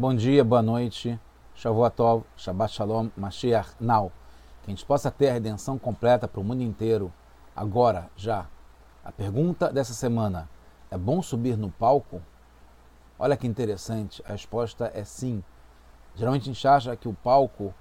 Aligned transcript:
Bom 0.00 0.14
dia, 0.14 0.42
boa 0.42 0.62
noite, 0.62 1.20
Shavuot 1.54 2.24
Shabbat 2.34 2.72
Shalom, 2.72 3.10
Mashiach 3.14 3.74
Now. 3.78 4.10
Que 4.62 4.70
a 4.70 4.74
gente 4.74 4.82
possa 4.86 5.10
ter 5.10 5.28
a 5.28 5.34
redenção 5.34 5.78
completa 5.78 6.26
para 6.26 6.40
o 6.40 6.42
mundo 6.42 6.62
inteiro, 6.62 7.12
agora, 7.54 8.08
já. 8.16 8.46
A 9.04 9.12
pergunta 9.12 9.70
dessa 9.70 9.92
semana, 9.92 10.48
é 10.90 10.96
bom 10.96 11.20
subir 11.20 11.54
no 11.54 11.70
palco? 11.70 12.22
Olha 13.18 13.36
que 13.36 13.46
interessante, 13.46 14.22
a 14.24 14.32
resposta 14.32 14.90
é 14.94 15.04
sim. 15.04 15.44
Geralmente 16.14 16.44
a 16.44 16.52
gente 16.54 16.66
acha 16.66 16.96
que 16.96 17.06
o 17.06 17.12
palco 17.12 17.74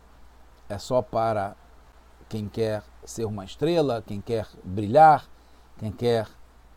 é 0.68 0.78
só 0.78 1.02
para 1.02 1.56
quem 2.28 2.50
quer 2.50 2.84
ser 3.06 3.24
uma 3.24 3.46
estrela, 3.46 4.04
quem 4.06 4.20
quer 4.20 4.46
brilhar, 4.62 5.24
quem 5.78 5.90
quer 5.90 6.28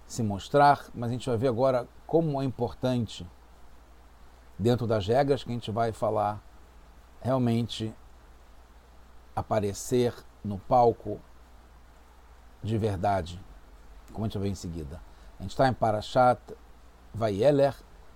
se 0.06 0.22
mostrar, 0.22 0.84
mas 0.95 1.11
a 1.11 1.12
gente 1.12 1.29
vai 1.29 1.36
ver 1.36 1.48
agora 1.48 1.88
como 2.06 2.40
é 2.40 2.45
importante, 2.45 3.27
dentro 4.62 4.86
das 4.86 5.06
regras 5.06 5.42
que 5.42 5.50
a 5.50 5.52
gente 5.52 5.70
vai 5.70 5.92
falar, 5.92 6.40
realmente 7.20 7.95
aparecer 9.34 10.14
no 10.45 10.59
palco 10.59 11.20
de 12.62 12.78
verdade, 12.78 13.40
como 14.12 14.24
a 14.24 14.28
gente 14.28 14.38
vai 14.38 14.48
em 14.48 14.54
seguida. 14.54 15.01
A 15.38 15.42
gente 15.42 15.51
está 15.51 15.68
em 15.68 15.73
Parashat 15.73 16.40
Vayeler, 17.12 17.74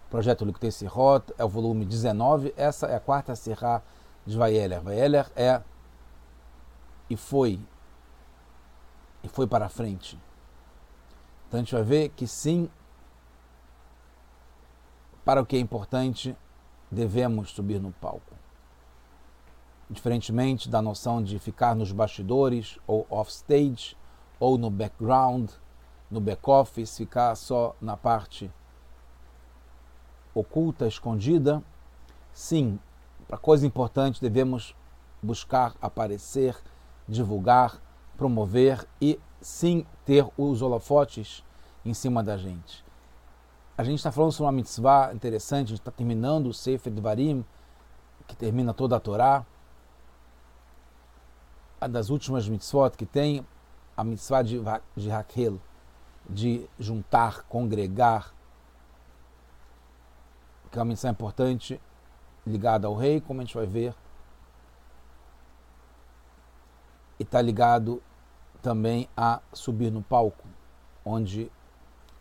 projeto 0.09 0.45
Liktei 0.45 0.71
Sirot, 0.71 1.35
é 1.37 1.45
o 1.45 1.48
volume 1.48 1.85
19, 1.85 2.55
essa 2.57 2.87
é 2.87 2.95
a 2.95 3.01
quarta 3.01 3.35
Sirá 3.35 3.83
de 4.24 4.37
Vayeler. 4.37 4.80
Vayeler 4.80 5.30
é 5.35 5.60
e 7.10 7.16
foi, 7.16 7.60
e 9.23 9.29
foi 9.29 9.47
para 9.47 9.69
frente. 9.69 10.19
Então 11.49 11.59
a 11.59 11.63
gente 11.63 11.74
vai 11.74 11.83
ver 11.83 12.09
que 12.10 12.27
sim, 12.27 12.71
para 15.27 15.43
o 15.43 15.45
que 15.45 15.57
é 15.57 15.59
importante, 15.59 16.37
devemos 16.89 17.51
subir 17.51 17.80
no 17.80 17.91
palco. 17.91 18.37
Diferentemente 19.91 20.71
da 20.71 20.80
noção 20.80 21.21
de 21.21 21.37
ficar 21.41 21.74
nos 21.74 21.91
bastidores 21.91 22.79
ou 22.87 23.05
offstage 23.10 23.97
ou 24.38 24.57
no 24.57 24.71
background, 24.71 25.51
no 26.09 26.21
back-office, 26.21 26.97
ficar 26.97 27.35
só 27.35 27.74
na 27.80 27.97
parte 27.97 28.49
oculta, 30.32 30.87
escondida. 30.87 31.60
Sim, 32.32 32.79
para 33.27 33.37
coisa 33.37 33.66
importante 33.66 34.21
devemos 34.21 34.77
buscar 35.21 35.74
aparecer, 35.82 36.57
divulgar, 37.09 37.82
promover 38.16 38.87
e 39.01 39.19
sim 39.41 39.85
ter 40.04 40.24
os 40.38 40.63
holofotes 40.63 41.45
em 41.85 41.93
cima 41.93 42.23
da 42.23 42.37
gente. 42.37 42.85
A 43.79 43.85
gente 43.85 43.99
está 43.99 44.10
falando 44.10 44.32
sobre 44.32 44.46
uma 44.46 44.52
mitzvah 44.52 45.13
interessante, 45.13 45.66
a 45.66 45.69
gente 45.69 45.80
está 45.80 45.91
terminando 45.91 46.46
o 46.46 46.55
Sefer 46.55 46.91
Varim, 46.95 47.45
que 48.27 48.35
termina 48.35 48.73
toda 48.73 48.96
a 48.96 49.01
Torá. 49.01 49.45
A 51.79 51.87
das 51.87 52.09
últimas 52.09 52.49
mitzvot 52.49 52.97
que 52.97 53.04
tem, 53.04 53.47
a 53.95 54.02
mitzvah 54.02 54.41
de, 54.41 54.63
de 54.97 55.10
Raquel, 55.10 55.60
de 56.29 56.66
juntar, 56.79 57.43
congregar, 57.43 58.35
que 60.73 60.79
é 60.79 60.80
uma 60.80 60.87
missão 60.87 61.10
importante 61.10 61.79
ligada 62.47 62.87
ao 62.87 62.95
rei, 62.95 63.21
como 63.21 63.43
a 63.43 63.45
gente 63.45 63.54
vai 63.54 63.66
ver, 63.66 63.95
e 67.21 67.25
está 67.25 67.43
ligado 67.43 68.03
também 68.62 69.06
a 69.15 69.43
subir 69.53 69.93
no 69.93 70.03
palco, 70.03 70.47
onde 71.04 71.53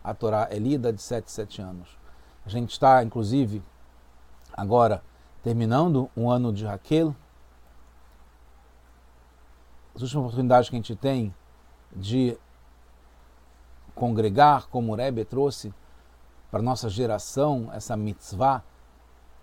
a 0.05 0.13
Torá 0.13 0.47
é 0.51 0.59
lida 0.59 0.93
de 0.93 1.01
7 1.01 1.31
7 1.31 1.61
anos. 1.63 1.97
A 2.45 2.49
gente 2.49 2.71
está, 2.71 3.03
inclusive, 3.03 3.63
agora 4.53 5.03
terminando 5.41 6.09
um 6.15 6.29
ano 6.29 6.53
de 6.53 6.63
Raquel. 6.63 7.15
As 9.95 10.03
últimas 10.03 10.25
oportunidades 10.25 10.69
que 10.69 10.75
a 10.75 10.77
gente 10.77 10.95
tem 10.95 11.33
de 11.91 12.37
congregar, 13.95 14.67
como 14.67 14.91
o 14.91 14.95
Rebbe 14.95 15.25
trouxe 15.25 15.73
para 16.51 16.61
nossa 16.61 16.87
geração, 16.87 17.71
essa 17.73 17.97
mitzvah 17.97 18.63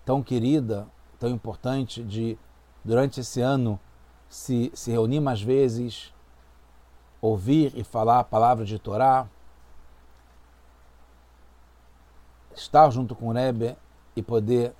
tão 0.05 0.23
querida, 0.23 0.87
tão 1.19 1.29
importante, 1.29 2.01
de 2.03 2.37
durante 2.85 3.19
esse 3.19 3.41
ano 3.41 3.77
se, 4.29 4.71
se 4.73 4.91
reunir 4.91 5.19
mais 5.19 5.41
vezes, 5.41 6.13
ouvir 7.21 7.73
e 7.75 7.83
falar 7.83 8.19
a 8.19 8.23
palavra 8.23 8.63
de 8.63 8.79
Torá, 8.79 9.27
estar 12.55 12.89
junto 12.91 13.15
com 13.15 13.27
o 13.27 13.31
Rebbe 13.31 13.77
e 14.15 14.21
poder 14.21 14.75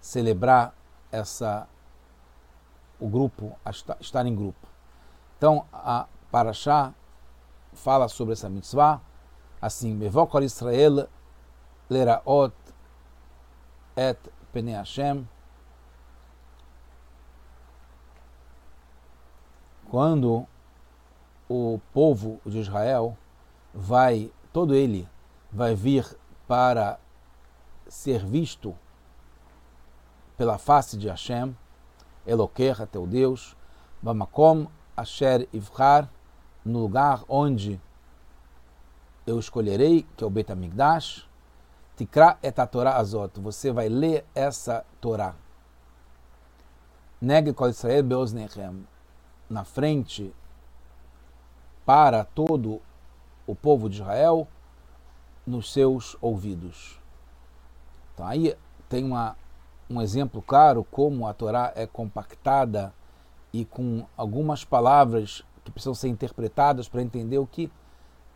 celebrar 0.00 0.74
essa 1.10 1.68
o 2.98 3.08
grupo, 3.08 3.56
estar 4.00 4.26
em 4.26 4.34
grupo. 4.34 4.68
Então, 5.36 5.66
a 5.72 6.06
Parashá 6.30 6.92
fala 7.72 8.08
sobre 8.08 8.34
essa 8.34 8.48
mitzvah, 8.48 9.00
assim, 9.60 9.94
Mevokor 9.94 10.42
Israel 10.42 11.08
leraot 11.88 12.52
et 13.96 14.18
pene 14.52 14.72
Hashem, 14.72 15.26
quando 19.90 20.46
o 21.48 21.80
povo 21.92 22.40
de 22.46 22.60
Israel 22.60 23.16
vai, 23.74 24.30
todo 24.52 24.74
ele 24.74 25.08
vai 25.50 25.74
vir 25.74 26.16
para 26.50 26.98
ser 27.86 28.26
visto 28.26 28.76
pela 30.36 30.58
face 30.58 30.96
de 30.96 31.06
Hashem, 31.06 31.56
Eloqueha, 32.26 32.88
teu 32.88 33.06
Deus, 33.06 33.56
Bamakom 34.02 34.66
Asher 34.96 35.48
Ivchar, 35.52 36.10
no 36.64 36.80
lugar 36.80 37.22
onde 37.28 37.80
eu 39.24 39.38
escolherei, 39.38 40.04
que 40.16 40.24
é 40.24 40.26
o 40.26 40.30
Bet 40.30 40.50
HaMikdash, 40.50 41.24
Tikra 41.94 42.36
et 42.42 42.58
a 42.58 42.66
Torah 42.66 42.96
Azot, 42.96 43.38
você 43.40 43.70
vai 43.70 43.88
ler 43.88 44.26
essa 44.34 44.84
Torá. 45.00 45.36
Neg 47.20 47.52
kol 47.52 47.68
Israel 47.68 48.02
beoznechem, 48.02 48.88
na 49.48 49.62
frente 49.62 50.34
para 51.86 52.24
todo 52.24 52.82
o 53.46 53.54
povo 53.54 53.88
de 53.88 54.00
Israel 54.00 54.48
nos 55.50 55.72
seus 55.72 56.16
ouvidos. 56.20 56.98
Então 58.14 58.26
aí 58.26 58.56
tem 58.88 59.04
uma, 59.04 59.36
um 59.88 60.00
exemplo 60.00 60.40
claro 60.40 60.84
como 60.84 61.26
a 61.26 61.34
Torá 61.34 61.72
é 61.74 61.86
compactada 61.86 62.94
e 63.52 63.64
com 63.64 64.06
algumas 64.16 64.64
palavras 64.64 65.44
que 65.64 65.70
precisam 65.70 65.94
ser 65.94 66.08
interpretadas 66.08 66.88
para 66.88 67.02
entender 67.02 67.38
o 67.38 67.46
que 67.46 67.70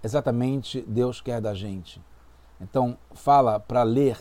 exatamente 0.02 0.82
Deus 0.82 1.20
quer 1.20 1.40
da 1.40 1.54
gente. 1.54 2.02
Então 2.60 2.98
fala 3.12 3.60
para 3.60 3.82
ler 3.82 4.18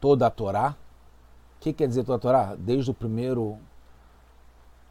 toda 0.00 0.26
a 0.26 0.30
Torá. 0.30 0.76
O 1.56 1.60
que 1.60 1.72
quer 1.72 1.88
dizer 1.88 2.04
toda 2.04 2.16
a 2.16 2.20
Torá? 2.20 2.54
Desde 2.56 2.90
o 2.90 2.94
primeiro 2.94 3.58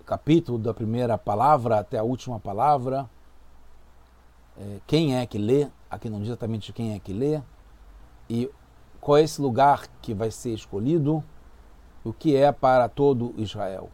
capítulo, 0.05 0.59
da 0.59 0.73
primeira 0.73 1.17
palavra 1.17 1.79
até 1.79 1.97
a 1.97 2.03
última 2.03 2.39
palavra 2.39 3.09
é, 4.57 4.79
quem 4.87 5.17
é 5.17 5.25
que 5.25 5.37
lê, 5.37 5.67
aqui 5.89 6.09
não 6.09 6.19
diz 6.19 6.29
exatamente 6.29 6.71
quem 6.71 6.93
é 6.93 6.99
que 6.99 7.13
lê, 7.13 7.41
e 8.29 8.49
qual 8.99 9.17
é 9.17 9.23
esse 9.23 9.41
lugar 9.41 9.87
que 10.01 10.13
vai 10.13 10.31
ser 10.31 10.53
escolhido, 10.53 11.23
o 12.03 12.13
que 12.13 12.35
é 12.35 12.51
para 12.51 12.87
todo 12.87 13.33
Israel. 13.37 13.89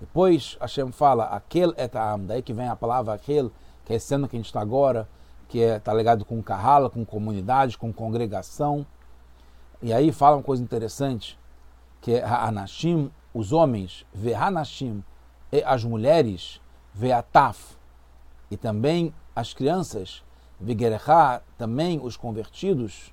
Depois 0.00 0.56
Hashem 0.60 0.92
fala, 0.92 1.24
aquele 1.24 1.72
etam, 1.76 2.24
daí 2.24 2.42
que 2.42 2.52
vem 2.52 2.68
a 2.68 2.76
palavra 2.76 3.14
aquele, 3.14 3.50
que 3.84 3.94
é 3.94 3.98
ano 4.14 4.28
que 4.28 4.36
a 4.36 4.38
gente 4.38 4.46
está 4.46 4.60
agora, 4.60 5.08
que 5.48 5.58
está 5.58 5.74
é, 5.74 5.78
tá 5.78 5.94
ligado 5.94 6.24
com 6.24 6.42
carrala, 6.42 6.90
com 6.90 7.04
comunidade, 7.04 7.78
com 7.78 7.92
congregação. 7.92 8.86
E 9.82 9.92
aí 9.92 10.12
fala 10.12 10.36
uma 10.36 10.42
coisa 10.42 10.62
interessante, 10.62 11.38
que 12.00 12.14
é 12.14 12.24
Hanashim, 12.24 13.10
os 13.32 13.52
homens, 13.52 14.04
Hanashim, 14.36 15.02
e 15.52 15.62
as 15.62 15.84
mulheres, 15.84 16.60
Veataf, 16.92 17.76
e 18.50 18.56
também 18.56 19.14
as 19.36 19.52
crianças, 19.52 20.24
Vigerechá, 20.58 21.42
também 21.58 22.00
os 22.02 22.16
convertidos, 22.16 23.12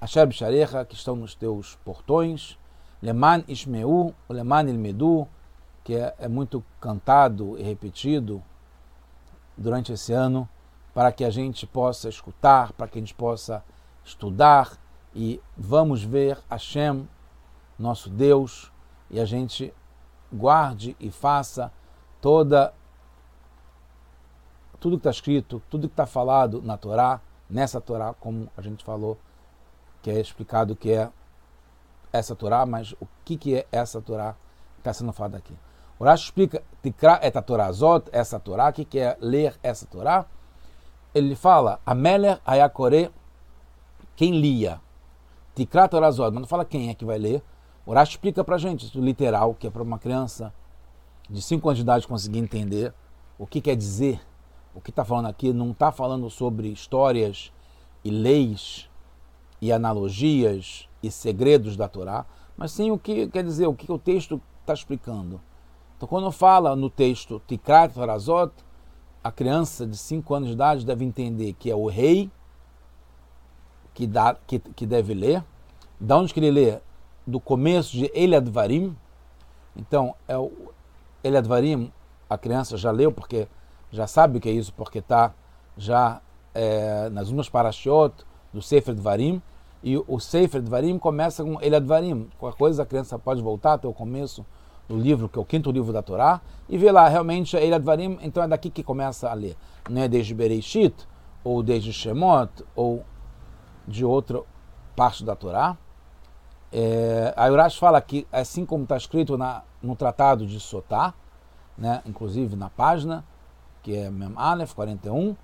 Asher 0.00 0.24
Bisharecha, 0.24 0.84
que 0.84 0.94
estão 0.94 1.16
nos 1.16 1.34
teus 1.34 1.74
portões, 1.84 2.56
Leman 3.02 3.42
Ishmeu, 3.48 4.14
Leman 4.28 4.68
Ilmedu, 4.68 5.26
que 5.82 5.96
é, 5.96 6.14
é 6.20 6.28
muito 6.28 6.64
cantado 6.80 7.58
e 7.58 7.62
repetido 7.64 8.40
durante 9.58 9.92
esse 9.92 10.12
ano, 10.12 10.48
para 10.94 11.10
que 11.10 11.24
a 11.24 11.30
gente 11.30 11.66
possa 11.66 12.08
escutar, 12.08 12.72
para 12.72 12.86
que 12.86 12.98
a 12.98 13.02
gente 13.02 13.14
possa 13.14 13.64
estudar 14.04 14.78
e 15.12 15.40
vamos 15.56 16.04
ver 16.04 16.38
Hashem, 16.48 17.08
nosso 17.76 18.08
Deus, 18.08 18.70
e 19.10 19.18
a 19.18 19.24
gente 19.24 19.74
guarde 20.32 20.96
e 21.00 21.10
faça 21.10 21.72
toda 22.20 22.72
tudo 24.80 24.96
que 24.96 25.00
está 25.00 25.10
escrito, 25.10 25.62
tudo 25.70 25.88
que 25.88 25.92
está 25.92 26.06
falado 26.06 26.62
na 26.62 26.76
Torá, 26.76 27.20
nessa 27.48 27.80
Torá, 27.80 28.14
como 28.14 28.48
a 28.56 28.62
gente 28.62 28.84
falou, 28.84 29.18
que 30.02 30.10
é 30.10 30.20
explicado 30.20 30.76
que 30.76 30.92
é 30.92 31.10
essa 32.12 32.34
Torá, 32.34 32.64
mas 32.64 32.92
o 33.00 33.08
que, 33.24 33.36
que 33.36 33.56
é 33.56 33.66
essa 33.72 34.00
Torá 34.00 34.34
que 34.74 34.80
está 34.80 34.92
sendo 34.92 35.12
falada 35.12 35.36
aqui? 35.36 35.54
O 35.98 36.04
Rashi 36.04 36.24
explica 36.24 36.62
Tikra 36.82 37.20
et 37.22 37.40
Torazot, 37.42 38.08
essa 38.12 38.38
Torá, 38.38 38.68
o 38.68 38.72
que, 38.72 38.84
que 38.84 38.98
é 38.98 39.16
ler 39.20 39.54
essa 39.62 39.86
Torá? 39.86 40.26
Ele 41.14 41.34
fala, 41.34 41.80
Ameler 41.86 42.40
Ayakore, 42.44 43.10
quem 44.16 44.40
lia? 44.40 44.80
Tikra 45.54 45.88
Torazot, 45.88 46.30
mas 46.32 46.40
não 46.40 46.48
fala 46.48 46.64
quem 46.64 46.90
é 46.90 46.94
que 46.94 47.04
vai 47.04 47.18
ler. 47.18 47.42
O 47.86 47.92
Rashi 47.92 48.12
explica 48.12 48.42
para 48.42 48.58
gente, 48.58 48.86
isso 48.86 49.00
literal, 49.00 49.54
que 49.54 49.66
é 49.66 49.70
para 49.70 49.82
uma 49.82 49.98
criança 49.98 50.52
de 51.28 51.40
5 51.40 51.68
anos 51.68 51.78
de 51.78 51.82
idade 51.82 52.06
conseguir 52.06 52.38
entender 52.38 52.92
o 53.38 53.46
que 53.46 53.60
quer 53.60 53.76
dizer. 53.76 54.20
O 54.74 54.80
que 54.80 54.90
está 54.90 55.04
falando 55.04 55.26
aqui 55.26 55.52
não 55.52 55.70
está 55.70 55.92
falando 55.92 56.28
sobre 56.28 56.68
histórias 56.68 57.52
e 58.02 58.10
leis 58.10 58.88
e 59.60 59.72
analogias 59.72 60.88
e 61.02 61.10
segredos 61.10 61.76
da 61.76 61.88
Torá, 61.88 62.26
mas 62.56 62.72
sim 62.72 62.90
o 62.90 62.98
que 62.98 63.28
quer 63.28 63.44
dizer, 63.44 63.66
o 63.66 63.74
que 63.74 63.90
o 63.90 63.98
texto 63.98 64.40
está 64.60 64.74
explicando. 64.74 65.40
Então, 65.96 66.08
quando 66.08 66.30
fala 66.32 66.74
no 66.74 66.90
texto 66.90 67.40
Tikrat 67.46 67.94
Torazot, 67.94 68.52
a 69.22 69.30
criança 69.32 69.86
de 69.86 69.96
5 69.96 70.34
anos 70.34 70.48
de 70.48 70.54
idade 70.54 70.84
deve 70.84 71.04
entender 71.04 71.54
que 71.54 71.70
é 71.70 71.74
o 71.74 71.86
rei 71.86 72.30
que, 73.94 74.06
dá, 74.06 74.36
que, 74.46 74.58
que 74.58 74.84
deve 74.84 75.14
ler. 75.14 75.42
Da 75.98 76.18
onde 76.18 76.34
que 76.34 76.40
ele 76.40 76.50
lê? 76.50 76.80
Do 77.26 77.40
começo 77.40 77.96
de 77.96 78.10
Eliadvarim. 78.12 78.94
Então, 79.74 80.14
é 80.28 80.36
o 80.36 80.52
Eliadvarim, 81.22 81.90
a 82.28 82.36
criança 82.36 82.76
já 82.76 82.90
leu, 82.90 83.10
porque 83.10 83.48
já 83.94 84.08
sabe 84.08 84.38
o 84.38 84.40
que 84.40 84.48
é 84.48 84.52
isso, 84.52 84.72
porque 84.74 84.98
está 84.98 85.32
já 85.76 86.20
é, 86.52 87.08
nas 87.10 87.28
umas 87.28 87.48
parashiot 87.48 88.12
do 88.52 88.60
Sefer 88.60 88.92
Dvarim. 88.92 89.40
E 89.84 89.96
o 89.96 90.18
Sefer 90.18 90.60
Dvarim 90.60 90.98
começa 90.98 91.44
com 91.44 91.60
Eliadvarim. 91.60 92.28
Qualquer 92.38 92.58
coisa 92.58 92.82
a 92.82 92.86
criança 92.86 93.18
pode 93.18 93.40
voltar 93.40 93.74
até 93.74 93.86
o 93.86 93.92
começo 93.92 94.44
do 94.88 94.96
livro, 94.96 95.28
que 95.28 95.38
é 95.38 95.42
o 95.42 95.44
quinto 95.44 95.70
livro 95.70 95.92
da 95.92 96.02
Torá, 96.02 96.40
e 96.68 96.76
vê 96.76 96.90
lá, 96.90 97.08
realmente, 97.08 97.56
Eila 97.56 97.78
Dvarim, 97.78 98.18
então 98.20 98.42
é 98.42 98.48
daqui 98.48 98.68
que 98.68 98.82
começa 98.82 99.30
a 99.30 99.34
ler. 99.34 99.56
Não 99.88 100.02
é 100.02 100.08
desde 100.08 100.34
Bereishit, 100.34 101.06
ou 101.44 101.62
desde 101.62 101.92
Shemot, 101.92 102.50
ou 102.74 103.04
de 103.86 104.04
outra 104.04 104.42
parte 104.96 105.24
da 105.24 105.36
Torá. 105.36 105.76
É, 106.72 107.32
a 107.36 107.48
Urash 107.48 107.76
fala 107.76 108.00
que, 108.00 108.26
assim 108.32 108.66
como 108.66 108.82
está 108.82 108.96
escrito 108.96 109.38
na, 109.38 109.62
no 109.80 109.94
tratado 109.94 110.46
de 110.46 110.58
Sotá, 110.58 111.14
né, 111.78 112.02
inclusive 112.04 112.56
na 112.56 112.68
página, 112.68 113.24
que 113.84 113.94
é 113.94 114.10
Mem 114.10 114.32
Aleph 114.34 114.72
41, 114.72 115.36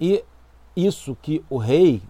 e 0.00 0.24
isso 0.74 1.16
que 1.22 1.44
o 1.48 1.58
rei 1.58 2.02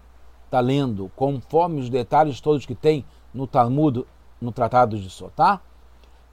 está 0.47 0.61
lendo, 0.61 1.11
conforme 1.15 1.81
os 1.81 1.91
detalhes 1.91 2.41
todos 2.41 2.65
que 2.65 2.75
tem 2.75 3.05
no 3.35 3.47
Talmud, 3.47 4.07
no 4.41 4.53
tratado 4.53 4.99
de 4.99 5.11
Sotá, 5.11 5.61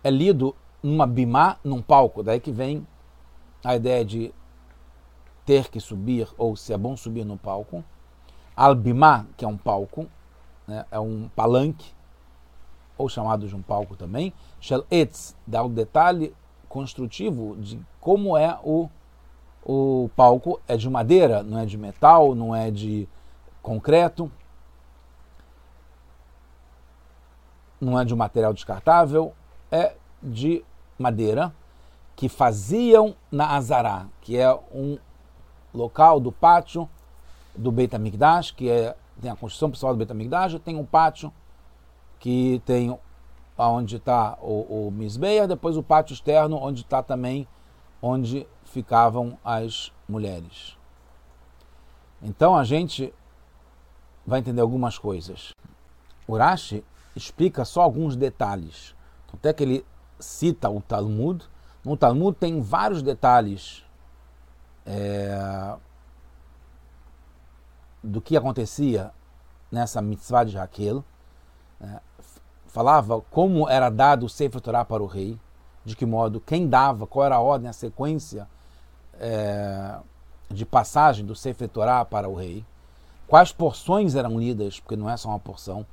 é 0.04 0.10
lido 0.10 0.56
numa 0.82 1.06
bimá, 1.06 1.58
num 1.64 1.82
palco. 1.82 2.24
Daí 2.24 2.40
que 2.40 2.52
vem 2.52 2.88
a 3.64 3.76
ideia 3.76 4.06
de 4.06 4.34
ter 5.46 5.70
que 5.70 5.80
subir, 5.80 6.28
ou 6.38 6.56
se 6.56 6.72
é 6.72 6.78
bom 6.78 6.96
subir 6.96 7.26
no 7.26 7.38
palco. 7.38 7.84
Al-bimá, 8.56 9.26
que 9.36 9.44
é 9.44 9.48
um 9.48 9.58
palco, 9.58 10.08
né, 10.68 10.86
é 10.92 11.00
um 11.00 11.30
palanque, 11.36 11.94
ou 12.98 13.10
chamado 13.10 13.48
de 13.48 13.56
um 13.56 13.62
palco 13.62 13.96
também. 13.96 14.34
Shel 14.60 14.86
etz, 14.92 15.36
dá 15.48 15.64
o 15.64 15.70
detalhe 15.70 16.36
construtivo 16.68 17.56
de 17.58 17.80
como 18.00 18.38
é 18.38 18.60
o, 18.64 18.90
o 19.64 20.10
palco. 20.16 20.60
É 20.68 20.76
de 20.76 20.90
madeira, 20.90 21.44
não 21.44 21.60
é 21.60 21.66
de 21.66 21.78
metal, 21.78 22.36
não 22.36 22.56
é 22.56 22.72
de 22.72 23.08
concreto. 23.62 24.32
Não 27.80 28.00
é 28.00 28.04
de 28.04 28.14
um 28.14 28.18
material 28.18 28.54
descartável, 28.54 29.34
é 29.72 29.96
de 30.22 30.66
madeira 30.98 31.54
que 32.16 32.28
faziam 32.28 33.16
na 33.32 33.56
Azará, 33.56 34.08
que 34.20 34.36
é 34.36 34.54
um 34.74 34.98
local 35.74 36.20
do 36.20 36.34
pátio 36.34 36.90
do 37.56 37.72
Beit 37.72 37.96
HaMikdash, 37.96 38.52
que 38.52 38.70
é, 38.70 38.94
tem 39.22 39.32
a 39.32 39.36
construção 39.38 39.70
principal 39.70 39.94
do 39.94 39.98
Beit 39.98 40.12
HaMikdash, 40.12 40.60
tem 40.60 40.76
um 40.76 40.86
pátio 40.86 41.32
que 42.20 42.62
tem 42.66 42.98
onde 43.58 43.96
está 43.96 44.38
o, 44.42 44.88
o 44.88 44.92
Misbeia, 44.92 45.48
depois 45.48 45.78
o 45.78 45.84
pátio 45.84 46.14
externo, 46.14 46.58
onde 46.58 46.82
está 46.82 47.02
também 47.02 47.48
onde 48.02 48.46
ficavam 48.70 49.38
as 49.44 49.92
mulheres. 50.08 50.78
Então 52.22 52.56
a 52.56 52.64
gente 52.64 53.14
vai 54.26 54.40
entender 54.40 54.62
algumas 54.62 54.98
coisas. 54.98 55.54
Urashi 56.28 56.84
explica 57.16 57.66
só 57.66 57.82
alguns 57.82 58.16
detalhes 58.16 58.96
até 59.34 59.54
que 59.54 59.64
ele 59.64 59.86
cita 60.20 60.70
o 60.70 60.82
Talmud. 60.82 61.46
No 61.84 61.96
Talmud 61.96 62.36
tem 62.38 62.62
vários 62.62 63.02
detalhes 63.02 63.86
é, 64.86 65.76
do 68.04 68.22
que 68.22 68.36
acontecia 68.36 69.12
nessa 69.72 70.02
mitzvah 70.02 70.44
de 70.44 70.58
Raquel. 70.58 71.04
É, 71.80 72.00
falava 72.68 73.22
como 73.30 73.70
era 73.70 73.90
dado 73.90 74.26
o 74.26 74.30
Sefer 74.30 74.62
Torah 74.62 74.86
para 74.86 75.02
o 75.02 75.08
rei, 75.08 75.40
de 75.86 75.96
que 75.96 76.06
modo, 76.06 76.40
quem 76.40 76.68
dava, 76.68 77.08
qual 77.08 77.26
era 77.26 77.36
a 77.36 77.40
ordem, 77.40 77.70
a 77.70 77.74
sequência 77.74 78.48
é, 79.20 79.98
de 80.50 80.66
passagem 80.66 81.26
do 81.26 81.36
Sefer 81.36 81.68
Torah 81.68 82.06
para 82.06 82.28
o 82.28 82.36
rei, 82.36 82.66
quais 83.28 83.52
porções 83.52 84.16
eram 84.16 84.40
lidas, 84.40 84.80
porque 84.80 84.96
não 84.96 85.10
é 85.10 85.16
só 85.18 85.30
uma 85.30 85.40
porção, 85.40 85.86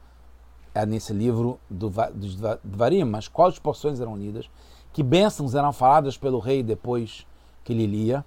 é 0.74 0.84
nesse 0.84 1.12
livro 1.12 1.58
do, 1.68 1.90
do 1.90 2.76
Varim, 2.76 3.04
mas 3.04 3.28
quais 3.28 3.58
porções 3.58 4.00
eram 4.00 4.16
lidas, 4.16 4.48
que 4.92 5.02
bênçãos 5.02 5.54
eram 5.54 5.72
faladas 5.72 6.16
pelo 6.16 6.38
rei 6.38 6.62
depois 6.62 7.26
que 7.64 7.72
ele 7.72 7.86
lia. 7.86 8.24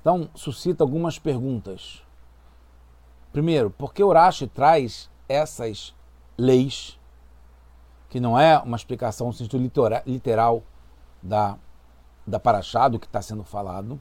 Então, 0.00 0.28
suscita 0.34 0.84
algumas 0.84 1.18
perguntas. 1.18 2.02
Primeiro, 3.32 3.70
por 3.70 3.92
que 3.92 4.04
Urashi 4.04 4.46
traz 4.46 5.10
essas 5.28 5.94
leis, 6.36 6.98
que 8.08 8.20
não 8.20 8.38
é 8.38 8.58
uma 8.58 8.76
explicação 8.76 9.26
no 9.28 9.32
sentido 9.32 9.70
literal 10.06 10.62
da, 11.22 11.58
da 12.26 12.40
Paraxá, 12.40 12.88
do 12.88 12.98
que 12.98 13.06
está 13.06 13.20
sendo 13.20 13.44
falado, 13.44 14.00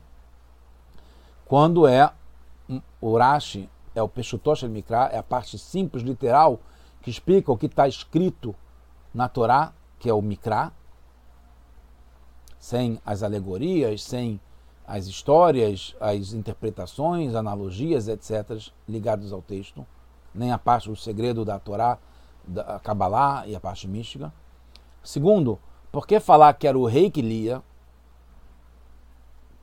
quando 1.45 1.87
é 1.87 2.11
Urashi, 3.01 3.69
é 3.93 4.01
o 4.01 4.07
Peshutosh 4.07 4.63
Mikra, 4.63 5.09
é 5.11 5.17
a 5.17 5.23
parte 5.23 5.57
simples, 5.57 6.03
literal, 6.03 6.59
que 7.01 7.09
explica 7.09 7.51
o 7.51 7.57
que 7.57 7.67
está 7.67 7.87
escrito 7.87 8.55
na 9.13 9.27
Torá, 9.27 9.73
que 9.99 10.09
é 10.09 10.13
o 10.13 10.21
Mikra, 10.21 10.71
sem 12.57 12.99
as 13.05 13.21
alegorias, 13.23 14.03
sem 14.03 14.39
as 14.87 15.05
histórias, 15.05 15.95
as 15.99 16.33
interpretações, 16.33 17.35
analogias, 17.35 18.07
etc., 18.07 18.71
ligados 18.87 19.31
ao 19.31 19.41
texto, 19.41 19.85
nem 20.33 20.51
a 20.51 20.57
parte 20.57 20.89
do 20.89 20.95
segredo 20.95 21.45
da 21.45 21.59
Torá, 21.59 21.97
da 22.45 22.79
Kabbalah 22.79 23.45
e 23.47 23.55
a 23.55 23.59
parte 23.59 23.87
mística. 23.87 24.33
Segundo, 25.03 25.59
por 25.91 26.07
que 26.07 26.19
falar 26.19 26.53
que 26.53 26.67
era 26.67 26.77
o 26.77 26.85
rei 26.85 27.11
que 27.11 27.21
lia? 27.21 27.61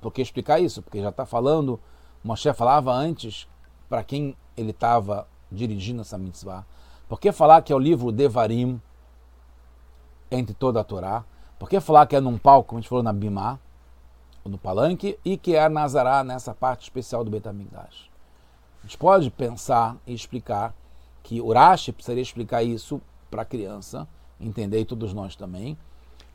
Por 0.00 0.12
que 0.12 0.22
explicar 0.22 0.60
isso? 0.60 0.82
Porque 0.82 1.00
já 1.00 1.10
está 1.10 1.26
falando, 1.26 1.78
Moshe 2.24 2.52
falava 2.52 2.92
antes 2.92 3.46
para 3.88 4.02
quem 4.02 4.36
ele 4.56 4.70
estava 4.70 5.26
dirigindo 5.50 6.00
essa 6.00 6.16
mitzvah. 6.16 6.64
Por 7.08 7.18
que 7.18 7.32
falar 7.32 7.62
que 7.62 7.72
é 7.72 7.76
o 7.76 7.78
livro 7.78 8.12
Devarim 8.12 8.80
entre 10.30 10.54
toda 10.54 10.80
a 10.80 10.84
Torá? 10.84 11.24
Por 11.58 11.68
que 11.68 11.80
falar 11.80 12.06
que 12.06 12.16
é 12.16 12.20
num 12.20 12.38
palco, 12.38 12.68
como 12.68 12.78
a 12.78 12.80
gente 12.80 12.88
falou 12.88 13.02
na 13.02 13.12
Bimá, 13.12 13.58
no 14.44 14.56
palanque, 14.56 15.18
e 15.24 15.36
que 15.36 15.54
é 15.54 15.68
Nazará 15.68 16.24
nessa 16.24 16.54
parte 16.54 16.82
especial 16.82 17.24
do 17.24 17.30
Betamigdash? 17.30 18.08
A 18.78 18.86
gente 18.86 18.96
pode 18.96 19.30
pensar 19.30 19.96
e 20.06 20.14
explicar 20.14 20.74
que 21.22 21.40
Urashi 21.40 21.92
precisaria 21.92 22.22
explicar 22.22 22.62
isso 22.62 23.00
para 23.30 23.42
a 23.42 23.44
criança, 23.44 24.08
entender 24.40 24.80
e 24.80 24.84
todos 24.84 25.12
nós 25.12 25.36
também, 25.36 25.76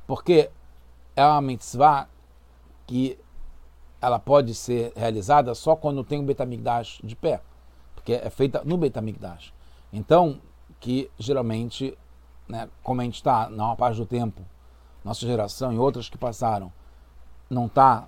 porque 0.06 0.52
é 1.16 1.26
uma 1.26 1.42
mitzvah 1.42 2.08
que 2.86 3.18
ela 4.06 4.20
pode 4.20 4.54
ser 4.54 4.94
realizada 4.96 5.56
só 5.56 5.76
quando 5.76 6.04
tem 6.04 6.20
o 6.20 6.24
Betamigdash 6.24 7.00
de 7.04 7.16
pé, 7.16 7.42
porque 7.96 8.14
é 8.14 8.30
feita 8.30 8.62
no 8.64 8.78
Betamigdash. 8.78 9.52
Então, 9.92 10.40
que 10.80 11.10
geralmente, 11.18 11.98
né, 12.48 12.70
como 12.84 13.02
a 13.02 13.04
gente 13.04 13.16
está 13.16 13.50
na 13.50 13.64
maior 13.64 13.76
parte 13.76 13.98
do 13.98 14.06
tempo, 14.06 14.44
nossa 15.04 15.26
geração 15.26 15.74
e 15.74 15.80
outras 15.80 16.08
que 16.08 16.18
passaram, 16.18 16.72
não 17.50 17.66
está 17.66 18.08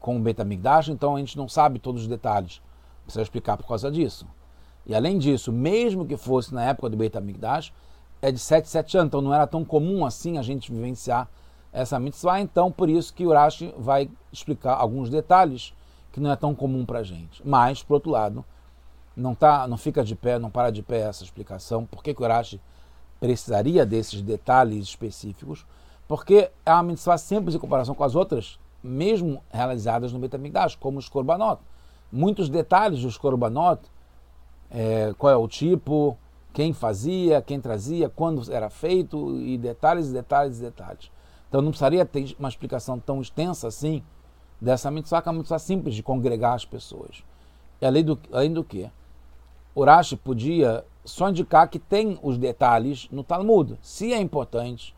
com 0.00 0.16
o 0.16 0.20
Betamigdash, 0.20 0.88
então 0.88 1.16
a 1.16 1.18
gente 1.18 1.36
não 1.36 1.46
sabe 1.48 1.78
todos 1.78 2.02
os 2.02 2.08
detalhes. 2.08 2.62
Precisa 3.04 3.22
explicar 3.22 3.58
por 3.58 3.66
causa 3.66 3.90
disso. 3.90 4.26
E 4.86 4.94
além 4.94 5.18
disso, 5.18 5.52
mesmo 5.52 6.06
que 6.06 6.16
fosse 6.16 6.54
na 6.54 6.64
época 6.64 6.88
do 6.88 6.96
Betamigdash, 6.96 7.70
é 8.22 8.32
de 8.32 8.38
7, 8.38 8.66
7 8.66 8.96
anos, 8.96 9.08
então 9.08 9.20
não 9.20 9.34
era 9.34 9.46
tão 9.46 9.62
comum 9.62 10.06
assim 10.06 10.38
a 10.38 10.42
gente 10.42 10.72
vivenciar 10.72 11.28
essa 11.76 12.00
mitzvah, 12.00 12.40
então 12.40 12.72
por 12.72 12.88
isso 12.88 13.12
que 13.12 13.26
Urashi 13.26 13.74
vai 13.76 14.08
explicar 14.32 14.76
alguns 14.76 15.10
detalhes 15.10 15.74
que 16.10 16.18
não 16.18 16.32
é 16.32 16.36
tão 16.36 16.54
comum 16.54 16.86
para 16.86 17.00
a 17.00 17.02
gente. 17.02 17.46
Mas, 17.46 17.82
por 17.82 17.94
outro 17.94 18.10
lado, 18.10 18.42
não, 19.14 19.34
tá, 19.34 19.68
não 19.68 19.76
fica 19.76 20.02
de 20.02 20.16
pé, 20.16 20.38
não 20.38 20.48
para 20.48 20.70
de 20.70 20.82
pé 20.82 21.00
essa 21.00 21.22
explicação. 21.22 21.84
Por 21.84 22.02
que, 22.02 22.14
que 22.14 22.22
Urashi 22.22 22.58
precisaria 23.20 23.84
desses 23.84 24.22
detalhes 24.22 24.84
específicos, 24.84 25.66
porque 26.08 26.50
é 26.64 26.72
uma 26.72 26.82
mitzvah 26.82 27.18
simples 27.18 27.54
em 27.54 27.58
comparação 27.58 27.94
com 27.94 28.04
as 28.04 28.14
outras, 28.14 28.58
mesmo 28.82 29.42
realizadas 29.50 30.12
no 30.14 30.18
Betamigdash, 30.18 30.76
como 30.76 30.98
os 30.98 31.10
korbanot. 31.10 31.60
Muitos 32.10 32.48
detalhes 32.48 33.02
dos 33.02 33.18
korbanot, 33.18 33.82
é, 34.70 35.14
qual 35.18 35.30
é 35.30 35.36
o 35.36 35.46
tipo, 35.46 36.16
quem 36.54 36.72
fazia, 36.72 37.42
quem 37.42 37.60
trazia, 37.60 38.08
quando 38.08 38.50
era 38.50 38.70
feito, 38.70 39.38
e 39.40 39.58
detalhes, 39.58 40.10
detalhes, 40.10 40.58
detalhes. 40.58 41.10
Então 41.48 41.60
não 41.62 41.70
precisaria 41.70 42.04
ter 42.04 42.34
uma 42.38 42.48
explicação 42.48 42.98
tão 42.98 43.20
extensa 43.20 43.68
assim 43.68 44.02
dessa 44.60 44.90
mitzvah, 44.90 45.22
que 45.22 45.28
é 45.28 45.32
uma 45.32 45.38
mitzvah 45.38 45.58
simples 45.58 45.94
de 45.94 46.02
congregar 46.02 46.54
as 46.54 46.64
pessoas. 46.64 47.22
E 47.80 47.86
além 47.86 48.04
do, 48.04 48.18
além 48.32 48.52
do 48.52 48.64
que, 48.64 48.90
Urashi 49.74 50.16
podia 50.16 50.84
só 51.04 51.28
indicar 51.28 51.68
que 51.68 51.78
tem 51.78 52.18
os 52.22 52.38
detalhes 52.38 53.08
no 53.10 53.22
Talmud. 53.22 53.78
Se 53.82 54.12
é 54.12 54.18
importante 54.18 54.94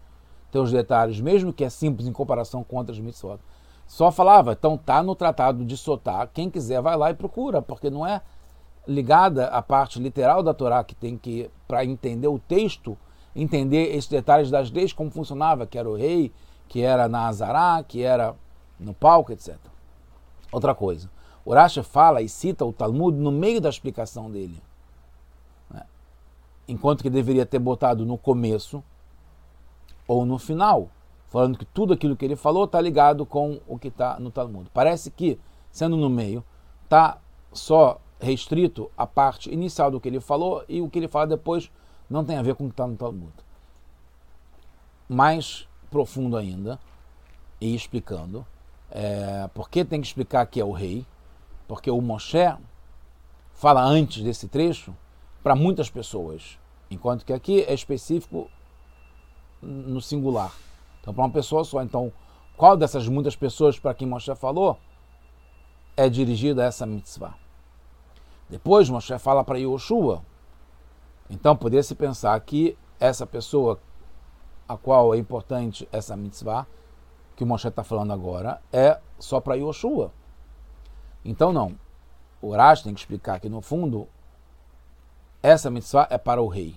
ter 0.51 0.59
os 0.59 0.73
detalhes, 0.73 1.21
mesmo 1.21 1.53
que 1.53 1.65
é 1.65 1.69
simples 1.69 2.07
em 2.07 2.13
comparação 2.13 2.65
com 2.65 2.77
outras 2.77 2.99
mitzvot. 2.99 3.39
Só 3.87 4.11
falava, 4.11 4.53
então 4.53 4.77
tá 4.77 5.03
no 5.03 5.15
tratado 5.15 5.65
de 5.65 5.77
Sotá, 5.77 6.27
quem 6.27 6.51
quiser 6.51 6.81
vai 6.81 6.97
lá 6.97 7.11
e 7.11 7.15
procura, 7.15 7.63
porque 7.63 7.91
não 7.91 8.07
é 8.07 8.21
ligada 8.87 9.47
à 9.49 9.61
parte 9.61 9.99
literal 9.99 10.43
da 10.43 10.55
Torá 10.55 10.83
que 10.85 10.95
tem 10.95 11.17
que, 11.17 11.51
para 11.67 11.85
entender 11.85 12.29
o 12.29 12.39
texto, 12.39 12.97
entender 13.35 13.95
esses 13.95 14.09
detalhes 14.09 14.51
das 14.51 14.71
leis, 14.71 14.93
como 14.93 15.11
funcionava, 15.11 15.67
que 15.67 15.79
era 15.79 15.89
o 15.89 15.97
rei, 15.97 16.33
que 16.69 16.83
era 16.83 17.09
na 17.09 17.29
Azará, 17.29 17.83
que 17.87 18.03
era 18.03 18.35
no 18.79 18.95
palco, 18.95 19.33
etc. 19.33 19.57
Outra 20.53 20.75
coisa, 20.75 21.11
Urashi 21.45 21.83
fala 21.83 22.23
e 22.23 22.29
cita 22.29 22.65
o 22.65 22.73
Talmud 22.73 23.17
no 23.17 23.33
meio 23.33 23.61
da 23.61 23.69
explicação 23.69 24.31
dele. 24.31 24.63
Né? 25.71 25.83
Enquanto 26.67 27.03
que 27.03 27.11
deveria 27.11 27.47
ter 27.47 27.59
botado 27.59 28.05
no 28.05 28.19
começo 28.19 28.83
ou 30.07 30.25
no 30.25 30.39
final, 30.39 30.89
falando 31.29 31.59
que 31.59 31.65
tudo 31.65 31.93
aquilo 31.93 32.17
que 32.17 32.25
ele 32.25 32.37
falou 32.37 32.65
está 32.65 32.81
ligado 32.81 33.25
com 33.27 33.61
o 33.67 33.79
que 33.79 33.89
está 33.89 34.19
no 34.19 34.31
Talmud. 34.31 34.71
Parece 34.73 35.11
que, 35.11 35.39
sendo 35.71 35.97
no 35.97 36.09
meio, 36.09 36.45
está 36.85 37.19
só 37.53 38.01
restrito 38.21 38.91
a 38.97 39.07
parte 39.07 39.53
inicial 39.53 39.91
do 39.91 40.01
que 40.01 40.09
ele 40.09 40.21
falou 40.21 40.65
e 40.69 40.81
o 40.81 40.89
que 40.89 40.99
ele 40.99 41.09
fala 41.09 41.27
depois 41.27 41.71
não 42.09 42.25
tem 42.25 42.37
a 42.37 42.43
ver 42.43 42.55
com 42.55 42.65
o 42.65 42.69
que 42.69 42.73
está 42.73 42.87
no 42.87 42.97
Talmud. 42.97 43.33
Mais 45.09 45.67
profundo 45.91 46.37
ainda, 46.37 46.79
e 47.61 47.75
explicando, 47.75 48.47
é, 48.91 49.49
porque 49.53 49.85
tem 49.85 50.01
que 50.01 50.07
explicar 50.07 50.47
que 50.47 50.61
é 50.61 50.65
o 50.65 50.73
rei, 50.73 51.05
porque 51.67 51.91
o 51.91 52.01
Moshe 52.01 52.57
fala 53.53 53.83
antes 53.83 54.23
desse 54.23 54.49
trecho 54.49 54.95
para 55.43 55.55
muitas 55.55 55.91
pessoas, 55.91 56.59
enquanto 56.91 57.25
que 57.25 57.33
aqui 57.33 57.63
é 57.63 57.75
específico 57.75 58.51
no 59.61 60.01
singular. 60.01 60.53
Então, 61.01 61.13
para 61.13 61.25
uma 61.25 61.31
pessoa 61.33 61.65
só. 61.65 61.83
Então, 61.83 62.13
qual 62.57 62.77
dessas 62.77 63.09
muitas 63.09 63.35
pessoas 63.35 63.79
para 63.79 63.95
quem 63.95 64.07
Moshe 64.07 64.35
falou 64.37 64.79
é 65.97 66.09
dirigida 66.09 66.63
a 66.63 66.67
essa 66.67 66.87
mitzvah? 66.87 67.35
Depois, 68.49 68.89
Moshe 68.89 69.19
fala 69.19 69.45
para 69.45 69.59
Yoshua. 69.59 70.23
Então, 71.31 71.57
poderia 71.57 71.83
se 71.83 71.95
pensar 71.95 72.39
que 72.41 72.77
essa 72.99 73.27
pessoa 73.27 73.79
a 74.69 74.77
qual 74.77 75.15
é 75.15 75.19
importante 75.19 75.89
essa 75.91 76.17
mitzvah, 76.17 76.67
que 77.35 77.43
o 77.43 77.47
Moshe 77.47 77.67
está 77.67 77.83
falando 77.83 78.13
agora, 78.13 78.61
é 78.71 79.01
só 79.19 79.41
para 79.41 79.55
Yoshua. 79.55 80.13
Então, 81.25 81.53
não. 81.53 81.75
O 82.43 82.49
Urash 82.49 82.83
tem 82.83 82.93
que 82.93 83.01
explicar 83.01 83.41
que, 83.41 83.49
no 83.49 83.63
fundo, 83.63 84.07
essa 85.43 85.71
mitzvah 85.71 86.07
é 86.11 86.19
para 86.19 86.43
o 86.43 86.49
rei. 86.49 86.77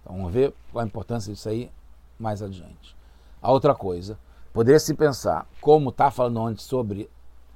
Então, 0.00 0.16
vamos 0.16 0.32
ver 0.32 0.54
qual 0.72 0.82
a 0.82 0.86
importância 0.86 1.32
disso 1.32 1.48
aí 1.48 1.70
mais 2.18 2.40
adiante. 2.40 2.96
A 3.42 3.52
outra 3.52 3.74
coisa, 3.74 4.18
poderia 4.52 4.80
se 4.80 4.94
pensar, 4.94 5.46
como 5.60 5.90
está 5.90 6.10
falando 6.10 6.40
antes 6.46 6.64
sobre 6.64 7.10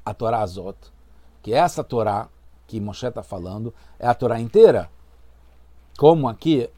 a 0.05 0.13
Torá 0.13 0.41
Azot, 0.41 0.77
que 1.43 1.55
essa 1.55 1.83
Torá 1.83 2.29
que 2.67 2.81
Moshe 2.81 3.07
está 3.07 3.23
falando 3.23 3.73
é 3.99 4.07
a 4.07 4.15
Torá 4.15 4.39
inteira. 4.39 4.91
Como 5.97 6.29
aqui 6.29 6.69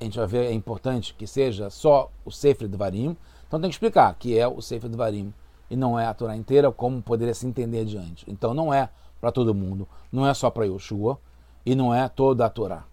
a 0.00 0.04
gente 0.04 0.18
vai 0.18 0.26
ver, 0.26 0.46
é 0.46 0.52
importante 0.52 1.14
que 1.14 1.26
seja 1.26 1.70
só 1.70 2.10
o 2.24 2.30
Sefer 2.30 2.68
Varim. 2.76 3.16
então 3.46 3.60
tem 3.60 3.70
que 3.70 3.74
explicar 3.74 4.14
que 4.14 4.36
é 4.36 4.46
o 4.48 4.60
Sefer 4.60 4.90
Varim 4.90 5.32
e 5.70 5.76
não 5.76 5.98
é 5.98 6.06
a 6.06 6.14
Torá 6.14 6.36
inteira, 6.36 6.70
como 6.72 7.00
poderia 7.00 7.34
se 7.34 7.46
entender 7.46 7.80
adiante. 7.80 8.24
Então 8.28 8.52
não 8.52 8.74
é 8.74 8.88
para 9.20 9.30
todo 9.30 9.54
mundo, 9.54 9.86
não 10.10 10.26
é 10.26 10.34
só 10.34 10.50
para 10.50 10.66
Yoshua 10.66 11.18
e 11.64 11.74
não 11.74 11.94
é 11.94 12.08
toda 12.08 12.44
a 12.44 12.50
Torá. 12.50 12.84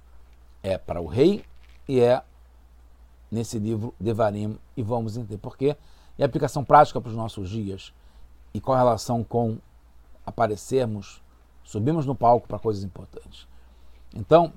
É 0.61 0.77
para 0.77 1.01
o 1.01 1.07
rei 1.07 1.43
e 1.87 1.99
é 1.99 2.21
nesse 3.31 3.57
livro 3.57 3.93
Devarim 3.99 4.57
e 4.77 4.83
vamos 4.83 5.17
entender 5.17 5.37
por 5.37 5.57
quê. 5.57 5.75
E 6.17 6.23
a 6.23 6.25
aplicação 6.25 6.63
prática 6.63 7.01
para 7.01 7.09
os 7.09 7.15
nossos 7.15 7.49
dias 7.49 7.93
e 8.53 8.61
com 8.61 8.71
a 8.71 8.77
relação 8.77 9.23
com 9.23 9.57
aparecermos, 10.25 11.21
subimos 11.63 12.05
no 12.05 12.13
palco 12.13 12.47
para 12.47 12.59
coisas 12.59 12.83
importantes. 12.83 13.47
Então, 14.15 14.53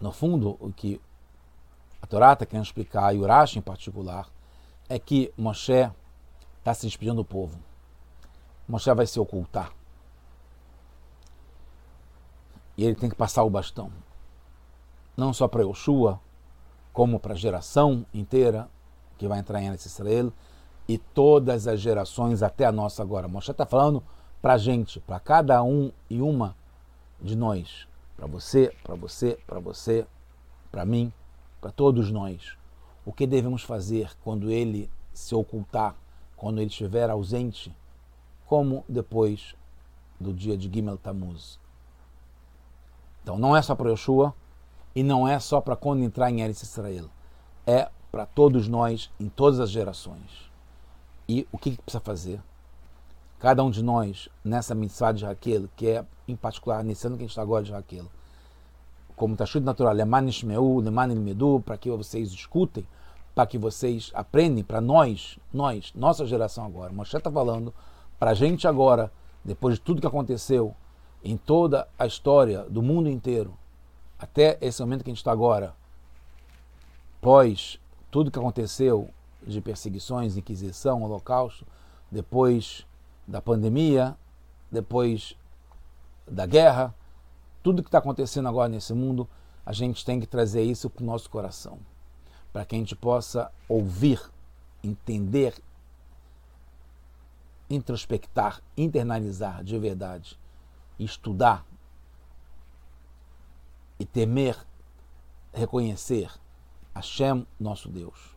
no 0.00 0.12
fundo, 0.12 0.56
o 0.60 0.72
que 0.72 1.00
a 2.00 2.06
Torá 2.06 2.32
está 2.32 2.44
querendo 2.44 2.64
explicar, 2.64 3.14
e 3.14 3.18
Urashi 3.18 3.58
em 3.58 3.62
particular, 3.62 4.28
é 4.88 4.98
que 4.98 5.32
Moshe 5.36 5.90
está 6.58 6.74
se 6.74 6.86
despedindo 6.86 7.16
do 7.16 7.24
povo. 7.24 7.58
Moshe 8.68 8.92
vai 8.92 9.06
se 9.06 9.20
ocultar. 9.20 9.72
E 12.76 12.84
ele 12.84 12.94
tem 12.94 13.08
que 13.08 13.16
passar 13.16 13.44
o 13.44 13.50
bastão. 13.50 13.92
Não 15.16 15.32
só 15.32 15.46
para 15.46 15.62
Yoshua, 15.62 16.20
como 16.92 17.20
para 17.20 17.34
a 17.34 17.36
geração 17.36 18.04
inteira 18.12 18.68
que 19.16 19.28
vai 19.28 19.38
entrar 19.38 19.60
em 19.60 19.72
Israel 19.72 20.32
e 20.88 20.98
todas 20.98 21.66
as 21.66 21.80
gerações 21.80 22.42
até 22.42 22.64
a 22.64 22.72
nossa 22.72 23.02
agora. 23.02 23.28
Moshe 23.28 23.50
está 23.50 23.64
falando 23.64 24.02
para 24.40 24.54
a 24.54 24.58
gente, 24.58 25.00
para 25.00 25.20
cada 25.20 25.62
um 25.62 25.92
e 26.10 26.20
uma 26.20 26.56
de 27.20 27.36
nós. 27.36 27.86
Para 28.16 28.26
você, 28.26 28.74
para 28.82 28.94
você, 28.94 29.38
para 29.46 29.58
você, 29.60 30.06
para 30.70 30.84
mim, 30.84 31.12
para 31.60 31.70
todos 31.70 32.10
nós. 32.10 32.56
O 33.04 33.12
que 33.12 33.26
devemos 33.26 33.62
fazer 33.62 34.10
quando 34.22 34.50
ele 34.50 34.90
se 35.12 35.34
ocultar, 35.34 35.94
quando 36.36 36.58
ele 36.60 36.70
estiver 36.70 37.10
ausente, 37.10 37.74
como 38.46 38.84
depois 38.88 39.54
do 40.20 40.32
dia 40.32 40.56
de 40.56 40.72
Gimel 40.72 40.96
Tammuz. 40.96 41.58
Então 43.22 43.38
não 43.38 43.56
é 43.56 43.62
só 43.62 43.74
para 43.74 43.90
Yoshua, 43.90 44.34
e 44.94 45.02
não 45.02 45.26
é 45.26 45.38
só 45.38 45.60
para 45.60 45.76
quando 45.76 46.02
entrar 46.02 46.30
em 46.30 46.42
Eretz 46.42 46.62
Israel. 46.62 47.08
É 47.66 47.90
para 48.10 48.26
todos 48.26 48.68
nós, 48.68 49.10
em 49.18 49.28
todas 49.28 49.58
as 49.58 49.70
gerações. 49.70 50.50
E 51.28 51.46
o 51.50 51.56
que, 51.56 51.70
que 51.70 51.82
precisa 51.82 52.00
fazer? 52.00 52.40
Cada 53.42 53.64
um 53.64 53.72
de 53.72 53.82
nós, 53.82 54.28
nessa 54.44 54.72
mitzvah 54.72 55.10
de 55.10 55.24
Raquel, 55.24 55.68
que 55.74 55.88
é 55.88 56.06
em 56.28 56.36
particular 56.36 56.84
nesse 56.84 57.04
ano 57.08 57.16
que 57.16 57.24
a 57.24 57.26
gente 57.26 57.32
está 57.32 57.42
agora 57.42 57.64
de 57.64 57.72
Raquel, 57.72 58.04
como 59.16 59.34
está 59.34 59.42
escrito 59.42 59.64
natural, 59.64 59.96
para 61.64 61.76
que 61.76 61.90
vocês 61.90 62.30
escutem, 62.30 62.86
para 63.34 63.44
que 63.44 63.58
vocês 63.58 64.12
aprendem, 64.14 64.62
para 64.62 64.80
nós, 64.80 65.40
nós, 65.52 65.92
nossa 65.92 66.24
geração 66.24 66.64
agora. 66.64 66.92
Moshe 66.92 67.16
está 67.16 67.32
falando 67.32 67.74
para 68.16 68.30
a 68.30 68.34
gente 68.34 68.68
agora, 68.68 69.10
depois 69.44 69.74
de 69.74 69.80
tudo 69.80 70.00
que 70.00 70.06
aconteceu 70.06 70.72
em 71.24 71.36
toda 71.36 71.88
a 71.98 72.06
história 72.06 72.62
do 72.70 72.80
mundo 72.80 73.08
inteiro, 73.08 73.58
até 74.20 74.56
esse 74.60 74.80
momento 74.82 75.02
que 75.02 75.10
a 75.10 75.14
gente 75.14 75.18
está 75.18 75.32
agora, 75.32 75.74
pós 77.20 77.76
tudo 78.08 78.30
que 78.30 78.38
aconteceu 78.38 79.10
de 79.44 79.60
perseguições, 79.60 80.36
inquisição, 80.36 81.02
holocausto, 81.02 81.66
depois 82.08 82.86
da 83.26 83.40
pandemia, 83.40 84.16
depois 84.70 85.36
da 86.26 86.46
guerra, 86.46 86.94
tudo 87.62 87.82
que 87.82 87.88
está 87.88 87.98
acontecendo 87.98 88.48
agora 88.48 88.68
nesse 88.68 88.92
mundo, 88.92 89.28
a 89.64 89.72
gente 89.72 90.04
tem 90.04 90.18
que 90.18 90.26
trazer 90.26 90.62
isso 90.62 90.90
para 90.90 91.02
o 91.02 91.06
nosso 91.06 91.30
coração, 91.30 91.78
para 92.52 92.64
que 92.64 92.74
a 92.74 92.78
gente 92.78 92.96
possa 92.96 93.52
ouvir, 93.68 94.20
entender, 94.82 95.54
introspectar, 97.70 98.60
internalizar 98.76 99.62
de 99.62 99.78
verdade, 99.78 100.38
estudar 100.98 101.64
e 103.98 104.04
temer, 104.04 104.56
reconhecer 105.52 106.30
Hashem, 106.94 107.46
nosso 107.58 107.88
Deus. 107.88 108.36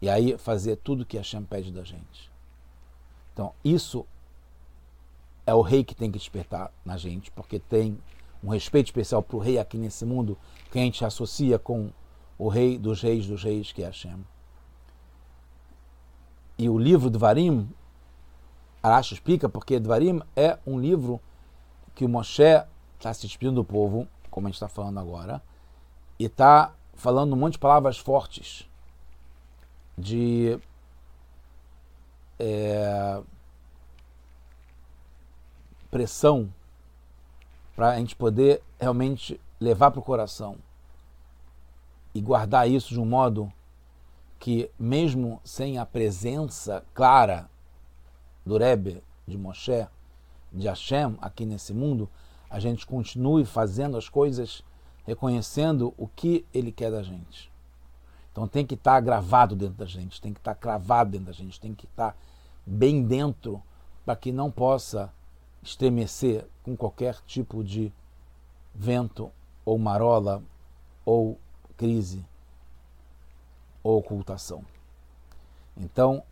E 0.00 0.08
aí 0.08 0.36
fazer 0.36 0.76
tudo 0.76 1.06
que 1.06 1.16
Hashem 1.16 1.44
pede 1.44 1.72
da 1.72 1.84
gente. 1.84 2.31
Então, 3.32 3.52
isso 3.64 4.06
é 5.46 5.54
o 5.54 5.62
rei 5.62 5.82
que 5.82 5.94
tem 5.94 6.10
que 6.10 6.18
despertar 6.18 6.70
na 6.84 6.96
gente, 6.96 7.30
porque 7.30 7.58
tem 7.58 7.98
um 8.42 8.48
respeito 8.48 8.86
especial 8.86 9.22
para 9.22 9.36
o 9.36 9.40
rei 9.40 9.58
aqui 9.58 9.78
nesse 9.78 10.04
mundo, 10.04 10.36
que 10.70 10.78
a 10.78 10.82
gente 10.82 11.04
associa 11.04 11.58
com 11.58 11.90
o 12.38 12.48
rei 12.48 12.78
dos 12.78 13.02
reis 13.02 13.26
dos 13.26 13.42
reis, 13.42 13.72
que 13.72 13.82
é 13.82 13.86
Hashem. 13.86 14.24
E 16.58 16.68
o 16.68 16.78
livro 16.78 17.10
de 17.10 17.18
Varim, 17.18 17.68
Arash 18.82 19.12
explica 19.12 19.48
porque 19.48 19.78
Dvarim 19.78 20.20
é 20.36 20.58
um 20.66 20.78
livro 20.78 21.20
que 21.94 22.04
o 22.04 22.08
Moshe 22.08 22.42
está 22.98 23.12
se 23.14 23.22
despedindo 23.26 23.56
do 23.56 23.64
povo 23.64 24.08
como 24.32 24.46
a 24.46 24.50
gente 24.50 24.56
está 24.56 24.66
falando 24.66 24.98
agora, 24.98 25.42
e 26.18 26.24
está 26.24 26.74
falando 26.94 27.34
um 27.34 27.36
monte 27.36 27.52
de 27.52 27.58
palavras 27.58 27.98
fortes, 27.98 28.66
de 29.96 30.58
é, 32.44 33.22
pressão 35.88 36.52
para 37.76 37.90
a 37.90 37.98
gente 37.98 38.16
poder 38.16 38.60
realmente 38.80 39.40
levar 39.60 39.92
para 39.92 40.00
o 40.00 40.02
coração 40.02 40.56
e 42.12 42.20
guardar 42.20 42.68
isso 42.68 42.88
de 42.88 42.98
um 42.98 43.06
modo 43.06 43.52
que, 44.40 44.68
mesmo 44.76 45.40
sem 45.44 45.78
a 45.78 45.86
presença 45.86 46.84
clara 46.92 47.48
do 48.44 48.58
Rebbe, 48.58 49.00
de 49.24 49.38
Moshe, 49.38 49.86
de 50.52 50.66
Hashem 50.66 51.16
aqui 51.22 51.46
nesse 51.46 51.72
mundo, 51.72 52.10
a 52.50 52.58
gente 52.58 52.84
continue 52.84 53.44
fazendo 53.44 53.96
as 53.96 54.08
coisas 54.08 54.64
reconhecendo 55.06 55.94
o 55.96 56.08
que 56.08 56.44
ele 56.52 56.72
quer 56.72 56.90
da 56.90 57.04
gente. 57.04 57.52
Então 58.32 58.48
tem 58.48 58.66
que 58.66 58.74
estar 58.74 58.98
gravado 59.00 59.54
dentro 59.54 59.76
da 59.76 59.86
gente, 59.86 60.20
tem 60.20 60.32
que 60.32 60.40
estar 60.40 60.56
cravado 60.56 61.10
dentro 61.10 61.26
da 61.26 61.32
gente, 61.32 61.60
tem 61.60 61.72
que 61.72 61.86
estar 61.86 62.16
bem 62.66 63.02
dentro 63.02 63.62
para 64.04 64.16
que 64.16 64.32
não 64.32 64.50
possa 64.50 65.12
estremecer 65.62 66.46
com 66.62 66.76
qualquer 66.76 67.16
tipo 67.26 67.62
de 67.62 67.92
vento 68.74 69.30
ou 69.64 69.78
marola 69.78 70.42
ou 71.04 71.38
crise 71.76 72.24
ou 73.82 73.98
ocultação. 73.98 74.64
Então, 75.76 76.22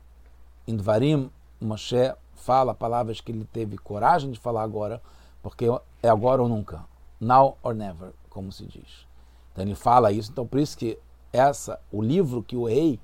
em 0.67 0.77
Dvarim, 0.77 1.31
Moshe 1.61 2.15
fala 2.35 2.75
palavras 2.75 3.21
que 3.21 3.33
ele 3.33 3.45
teve 3.53 3.77
coragem 3.77 4.31
de 4.31 4.39
falar 4.39 4.63
agora, 4.63 5.03
porque 5.43 5.67
é 6.03 6.09
agora 6.09 6.43
ou 6.43 6.49
nunca, 6.49 6.85
now 7.21 7.57
or 7.63 7.75
never, 7.75 8.13
como 8.29 8.51
se 8.51 8.65
diz. 8.67 9.07
Então 9.53 9.65
ele 9.65 9.75
fala 9.75 10.13
isso, 10.13 10.31
então 10.31 10.47
por 10.47 10.59
isso 10.59 10.77
que 10.77 10.99
essa, 11.33 11.81
o 11.93 12.03
livro 12.03 12.43
que 12.43 12.57
o 12.57 12.67
rei 12.67 12.99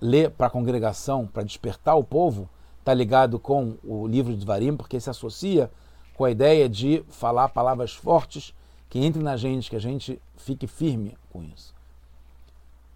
lê 0.00 0.28
para 0.28 0.46
a 0.46 0.50
congregação, 0.50 1.26
para 1.26 1.42
despertar 1.42 1.96
o 1.96 2.04
povo, 2.04 2.48
está 2.78 2.94
ligado 2.94 3.38
com 3.38 3.76
o 3.84 4.06
livro 4.06 4.36
de 4.36 4.44
Varim, 4.44 4.76
porque 4.76 4.98
se 4.98 5.10
associa 5.10 5.70
com 6.14 6.24
a 6.24 6.30
ideia 6.30 6.68
de 6.68 7.04
falar 7.08 7.48
palavras 7.48 7.94
fortes 7.94 8.54
que 8.88 9.04
entrem 9.04 9.22
na 9.22 9.36
gente, 9.36 9.70
que 9.70 9.76
a 9.76 9.80
gente 9.80 10.20
fique 10.36 10.66
firme 10.66 11.16
com 11.30 11.42
isso. 11.42 11.74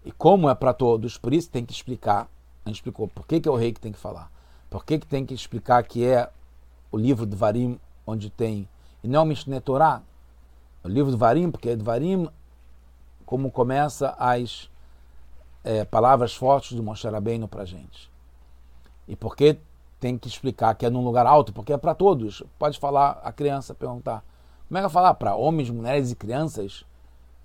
E 0.03 0.11
como 0.11 0.49
é 0.49 0.55
para 0.55 0.73
todos, 0.73 1.17
por 1.17 1.33
isso 1.33 1.49
tem 1.49 1.65
que 1.65 1.73
explicar. 1.73 2.29
A 2.63 2.69
gente 2.69 2.77
explicou 2.77 3.07
por 3.07 3.25
que, 3.25 3.39
que 3.39 3.47
é 3.47 3.51
o 3.51 3.55
rei 3.55 3.71
que 3.71 3.79
tem 3.79 3.91
que 3.91 3.97
falar. 3.97 4.31
Por 4.69 4.85
que, 4.85 4.99
que 4.99 5.07
tem 5.07 5.25
que 5.25 5.33
explicar 5.33 5.83
que 5.83 6.05
é 6.05 6.29
o 6.91 6.97
livro 6.97 7.25
de 7.25 7.35
Varim, 7.35 7.79
onde 8.05 8.29
tem. 8.29 8.67
E 9.03 9.07
não 9.07 9.23
o 9.23 9.25
Mishneh 9.25 9.59
Torah, 9.59 10.01
o 10.83 10.87
livro 10.87 11.11
de 11.11 11.17
Varim, 11.17 11.49
porque 11.49 11.69
é 11.69 11.75
de 11.75 11.83
Varim 11.83 12.27
como 13.25 13.49
começa 13.49 14.15
as 14.19 14.69
é, 15.65 15.83
palavras 15.83 16.35
fortes 16.35 16.73
do 16.73 16.83
Moshe 16.83 17.07
Rabbeinu 17.09 17.47
para 17.47 17.63
a 17.63 17.65
gente. 17.65 18.11
E 19.07 19.15
por 19.15 19.35
que 19.35 19.57
tem 19.99 20.15
que 20.15 20.27
explicar 20.27 20.75
que 20.75 20.85
é 20.85 20.89
num 20.91 21.03
lugar 21.03 21.25
alto? 21.25 21.51
Porque 21.51 21.73
é 21.73 21.77
para 21.77 21.95
todos. 21.95 22.43
Pode 22.59 22.77
falar 22.77 23.19
a 23.23 23.31
criança, 23.31 23.73
perguntar. 23.73 24.23
Como 24.67 24.77
é 24.77 24.81
que 24.81 24.83
vai 24.83 24.91
falar 24.91 25.15
para 25.15 25.35
homens, 25.35 25.71
mulheres 25.71 26.11
e 26.11 26.15
crianças? 26.15 26.85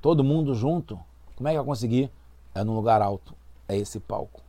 Todo 0.02 0.22
mundo 0.22 0.54
junto? 0.54 1.00
Como 1.34 1.48
é 1.48 1.52
que 1.52 1.56
vai 1.56 1.66
conseguir? 1.66 2.10
É 2.54 2.62
num 2.62 2.74
lugar 2.74 3.00
alto. 3.00 3.34
É 3.66 3.74
esse 3.76 3.98
palco. 3.98 4.42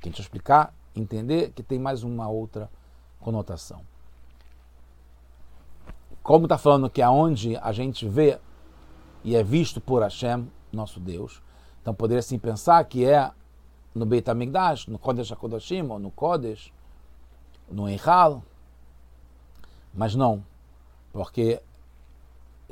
Quem 0.00 0.12
te 0.12 0.20
explicar, 0.20 0.74
entender 0.94 1.50
que 1.52 1.62
tem 1.62 1.78
mais 1.78 2.02
uma 2.02 2.28
outra 2.28 2.70
conotação. 3.20 3.80
Como 6.22 6.44
está 6.44 6.58
falando 6.58 6.90
que 6.90 7.00
aonde 7.00 7.56
a 7.56 7.72
gente 7.72 8.06
vê 8.06 8.38
e 9.22 9.34
é 9.34 9.42
visto 9.42 9.80
por 9.80 10.02
Hashem, 10.02 10.46
nosso 10.70 11.00
Deus. 11.00 11.43
Então 11.84 11.92
poderia 11.92 12.20
assim 12.20 12.38
pensar 12.38 12.82
que 12.84 13.04
é 13.04 13.30
no 13.94 14.06
Beit 14.06 14.30
HaMikdash, 14.30 14.86
no 14.86 14.98
Kodesh 14.98 15.30
HaKodashim, 15.30 15.86
ou 15.90 15.98
no 15.98 16.10
Kodesh, 16.10 16.72
no 17.70 17.86
Eichal, 17.86 18.42
mas 19.92 20.14
não, 20.14 20.42
porque 21.12 21.60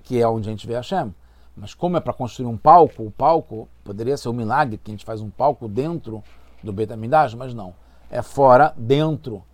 que 0.02 0.18
é 0.18 0.26
onde 0.26 0.48
a 0.48 0.50
gente 0.50 0.66
vê 0.66 0.76
Hashem. 0.76 1.14
Mas 1.54 1.74
como 1.74 1.98
é 1.98 2.00
para 2.00 2.14
construir 2.14 2.46
um 2.46 2.56
palco, 2.56 3.02
o 3.02 3.10
palco 3.10 3.68
poderia 3.84 4.16
ser 4.16 4.30
um 4.30 4.32
milagre 4.32 4.78
que 4.78 4.90
a 4.90 4.94
gente 4.94 5.04
faz 5.04 5.20
um 5.20 5.28
palco 5.28 5.68
dentro 5.68 6.24
do 6.62 6.72
Beit 6.72 6.90
HaMikdash, 6.90 7.34
mas 7.34 7.52
não. 7.52 7.74
É 8.10 8.22
fora, 8.22 8.72
dentro 8.78 9.44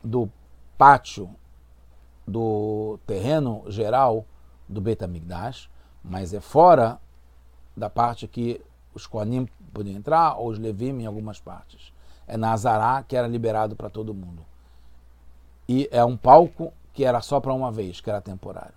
do 0.00 0.30
pátio 0.78 1.28
do 2.24 3.00
terreno 3.04 3.64
geral 3.66 4.24
do 4.68 4.80
Beit 4.80 5.02
HaMikdash, 5.02 5.68
mas 6.04 6.32
é 6.32 6.40
fora 6.40 7.00
da 7.76 7.90
parte 7.90 8.28
que 8.28 8.64
os 8.96 9.06
Koanim 9.06 9.46
podiam 9.72 9.96
entrar, 9.96 10.36
ou 10.36 10.48
os 10.48 10.58
Levim 10.58 11.00
em 11.00 11.06
algumas 11.06 11.38
partes. 11.38 11.92
É 12.26 12.36
na 12.36 12.52
Azará 12.52 13.04
que 13.06 13.16
era 13.16 13.28
liberado 13.28 13.76
para 13.76 13.90
todo 13.90 14.14
mundo. 14.14 14.44
E 15.68 15.88
é 15.92 16.04
um 16.04 16.16
palco 16.16 16.72
que 16.92 17.04
era 17.04 17.20
só 17.20 17.40
para 17.40 17.52
uma 17.52 17.70
vez, 17.70 18.00
que 18.00 18.08
era 18.08 18.20
temporário. 18.20 18.74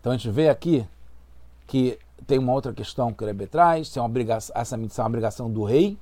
Então 0.00 0.12
a 0.12 0.16
gente 0.16 0.30
vê 0.30 0.48
aqui 0.48 0.86
que 1.66 1.98
tem 2.26 2.38
uma 2.38 2.52
outra 2.52 2.72
questão 2.72 3.12
que 3.12 3.22
o 3.22 3.26
Rebbe 3.26 3.46
traz, 3.46 3.88
se 3.88 3.98
é 3.98 4.02
uma 4.02 4.08
obrigação, 4.08 4.54
essa 4.56 4.76
mitzvah 4.76 5.02
é 5.02 5.04
uma 5.04 5.08
obrigação 5.08 5.50
do 5.50 5.64
rei, 5.64 5.98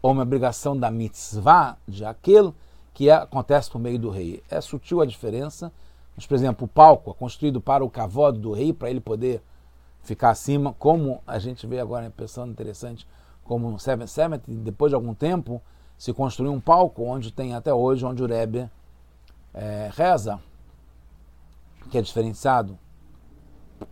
ou 0.00 0.12
uma 0.12 0.22
obrigação 0.22 0.78
da 0.78 0.90
mitzvah 0.90 1.76
de 1.86 2.04
aquele 2.04 2.54
que 2.94 3.10
é, 3.10 3.14
acontece 3.14 3.70
por 3.70 3.80
meio 3.80 3.98
do 3.98 4.10
rei. 4.10 4.42
É 4.50 4.60
sutil 4.60 5.00
a 5.00 5.06
diferença, 5.06 5.72
mas, 6.16 6.26
por 6.26 6.34
exemplo, 6.34 6.64
o 6.64 6.68
palco 6.68 7.10
é 7.10 7.14
construído 7.14 7.60
para 7.60 7.84
o 7.84 7.90
cavalo 7.90 8.38
do 8.38 8.52
rei, 8.52 8.72
para 8.72 8.90
ele 8.90 9.00
poder 9.00 9.42
ficar 10.08 10.30
acima, 10.30 10.74
como 10.78 11.20
a 11.26 11.38
gente 11.38 11.66
vê 11.66 11.78
agora, 11.78 12.10
pensando 12.10 12.50
interessante, 12.50 13.06
como 13.44 13.70
no 13.70 13.78
Seven 13.78 14.06
Summit, 14.06 14.42
depois 14.46 14.90
de 14.90 14.94
algum 14.94 15.12
tempo, 15.12 15.60
se 15.98 16.14
construiu 16.14 16.50
um 16.50 16.60
palco 16.60 17.02
onde 17.02 17.30
tem 17.30 17.54
até 17.54 17.72
hoje, 17.74 18.06
onde 18.06 18.22
o 18.22 18.26
Rebbe 18.26 18.70
é, 19.52 19.90
reza, 19.92 20.40
que 21.90 21.98
é 21.98 22.02
diferenciado 22.02 22.78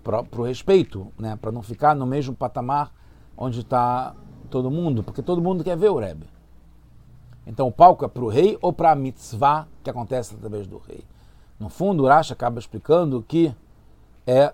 para 0.02 0.24
o 0.36 0.42
respeito, 0.42 1.12
né, 1.18 1.36
para 1.36 1.52
não 1.52 1.62
ficar 1.62 1.94
no 1.94 2.06
mesmo 2.06 2.34
patamar 2.34 2.90
onde 3.36 3.60
está 3.60 4.14
todo 4.48 4.70
mundo, 4.70 5.02
porque 5.02 5.22
todo 5.22 5.42
mundo 5.42 5.62
quer 5.62 5.76
ver 5.76 5.90
o 5.90 5.98
Rebbe. 5.98 6.26
Então 7.46 7.68
o 7.68 7.72
palco 7.72 8.06
é 8.06 8.08
para 8.08 8.24
o 8.24 8.28
rei 8.28 8.58
ou 8.62 8.72
para 8.72 8.92
a 8.92 8.96
mitzvah 8.96 9.68
que 9.82 9.90
acontece 9.90 10.34
através 10.34 10.66
do 10.66 10.78
rei. 10.78 11.04
No 11.60 11.68
fundo, 11.68 12.04
o 12.04 12.08
Rashi 12.08 12.32
acaba 12.32 12.58
explicando 12.58 13.22
que 13.22 13.54
é 14.26 14.52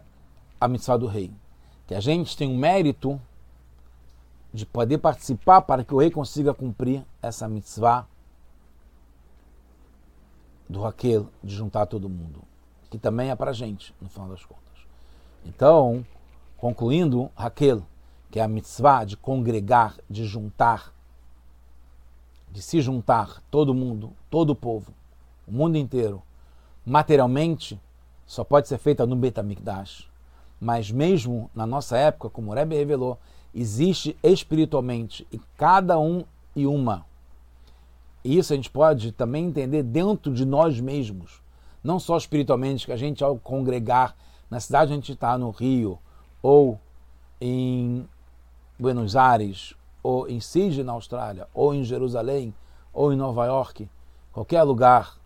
a 0.61 0.68
mitzvah 0.68 0.96
do 0.96 1.07
rei 1.07 1.31
que 1.93 1.97
a 1.97 2.01
gente 2.01 2.35
tem 2.39 2.51
o 2.51 2.57
mérito 2.57 3.21
de 4.51 4.65
poder 4.65 4.97
participar 4.97 5.61
para 5.61 5.85
que 5.85 5.93
o 5.93 5.99
rei 5.99 6.11
consiga 6.11 6.55
cumprir 6.55 7.05
essa 7.21 7.47
mitzvah 7.47 8.07
do 10.67 10.81
Raquel 10.81 11.29
de 11.45 11.55
juntar 11.55 11.85
todo 11.85 12.09
mundo, 12.09 12.43
que 12.91 12.97
também 12.97 13.29
é 13.29 13.37
para 13.37 13.51
a 13.51 13.53
gente, 13.53 13.95
no 14.01 14.09
final 14.09 14.27
das 14.27 14.43
contas. 14.43 14.87
Então, 15.45 16.03
concluindo, 16.57 17.31
Raquel, 17.37 17.83
que 18.31 18.41
é 18.41 18.43
a 18.43 18.49
mitzvah 18.49 19.05
de 19.05 19.15
congregar, 19.15 19.99
de 20.09 20.25
juntar, 20.25 20.95
de 22.51 22.63
se 22.63 22.81
juntar 22.81 23.43
todo 23.51 23.75
mundo, 23.75 24.15
todo 24.31 24.51
o 24.51 24.57
povo, 24.57 24.95
o 25.47 25.53
mundo 25.53 25.77
inteiro, 25.77 26.23
materialmente, 26.87 27.79
só 28.25 28.43
pode 28.43 28.67
ser 28.67 28.79
feita 28.79 29.05
no 29.05 29.15
Betamikdash 29.15 30.11
mas 30.62 30.92
mesmo 30.92 31.51
na 31.53 31.66
nossa 31.66 31.96
época, 31.96 32.31
como 32.31 32.53
o 32.53 32.55
Rebbe 32.55 32.77
revelou, 32.77 33.18
existe 33.53 34.16
espiritualmente 34.22 35.27
em 35.33 35.40
cada 35.57 35.98
um 35.98 36.22
e 36.55 36.68
uma. 36.68 37.05
E 38.22 38.38
isso 38.38 38.53
a 38.53 38.57
gente 38.57 38.70
pode 38.70 39.11
também 39.11 39.46
entender 39.46 39.83
dentro 39.83 40.33
de 40.33 40.44
nós 40.44 40.79
mesmos, 40.79 41.42
não 41.83 41.98
só 41.98 42.16
espiritualmente, 42.16 42.87
que 42.87 42.92
a 42.92 42.96
gente 42.96 43.25
ao 43.25 43.37
congregar 43.37 44.14
na 44.48 44.61
cidade 44.61 44.92
a 44.92 44.94
gente 44.94 45.11
está, 45.11 45.37
no 45.37 45.51
Rio, 45.51 45.98
ou 46.40 46.79
em 47.40 48.09
Buenos 48.79 49.16
Aires, 49.16 49.75
ou 50.01 50.29
em 50.29 50.38
Sydney, 50.38 50.85
na 50.85 50.92
Austrália, 50.92 51.48
ou 51.53 51.75
em 51.75 51.83
Jerusalém, 51.83 52.55
ou 52.92 53.12
em 53.12 53.16
Nova 53.16 53.46
York, 53.46 53.88
qualquer 54.33 54.62
lugar 54.62 55.18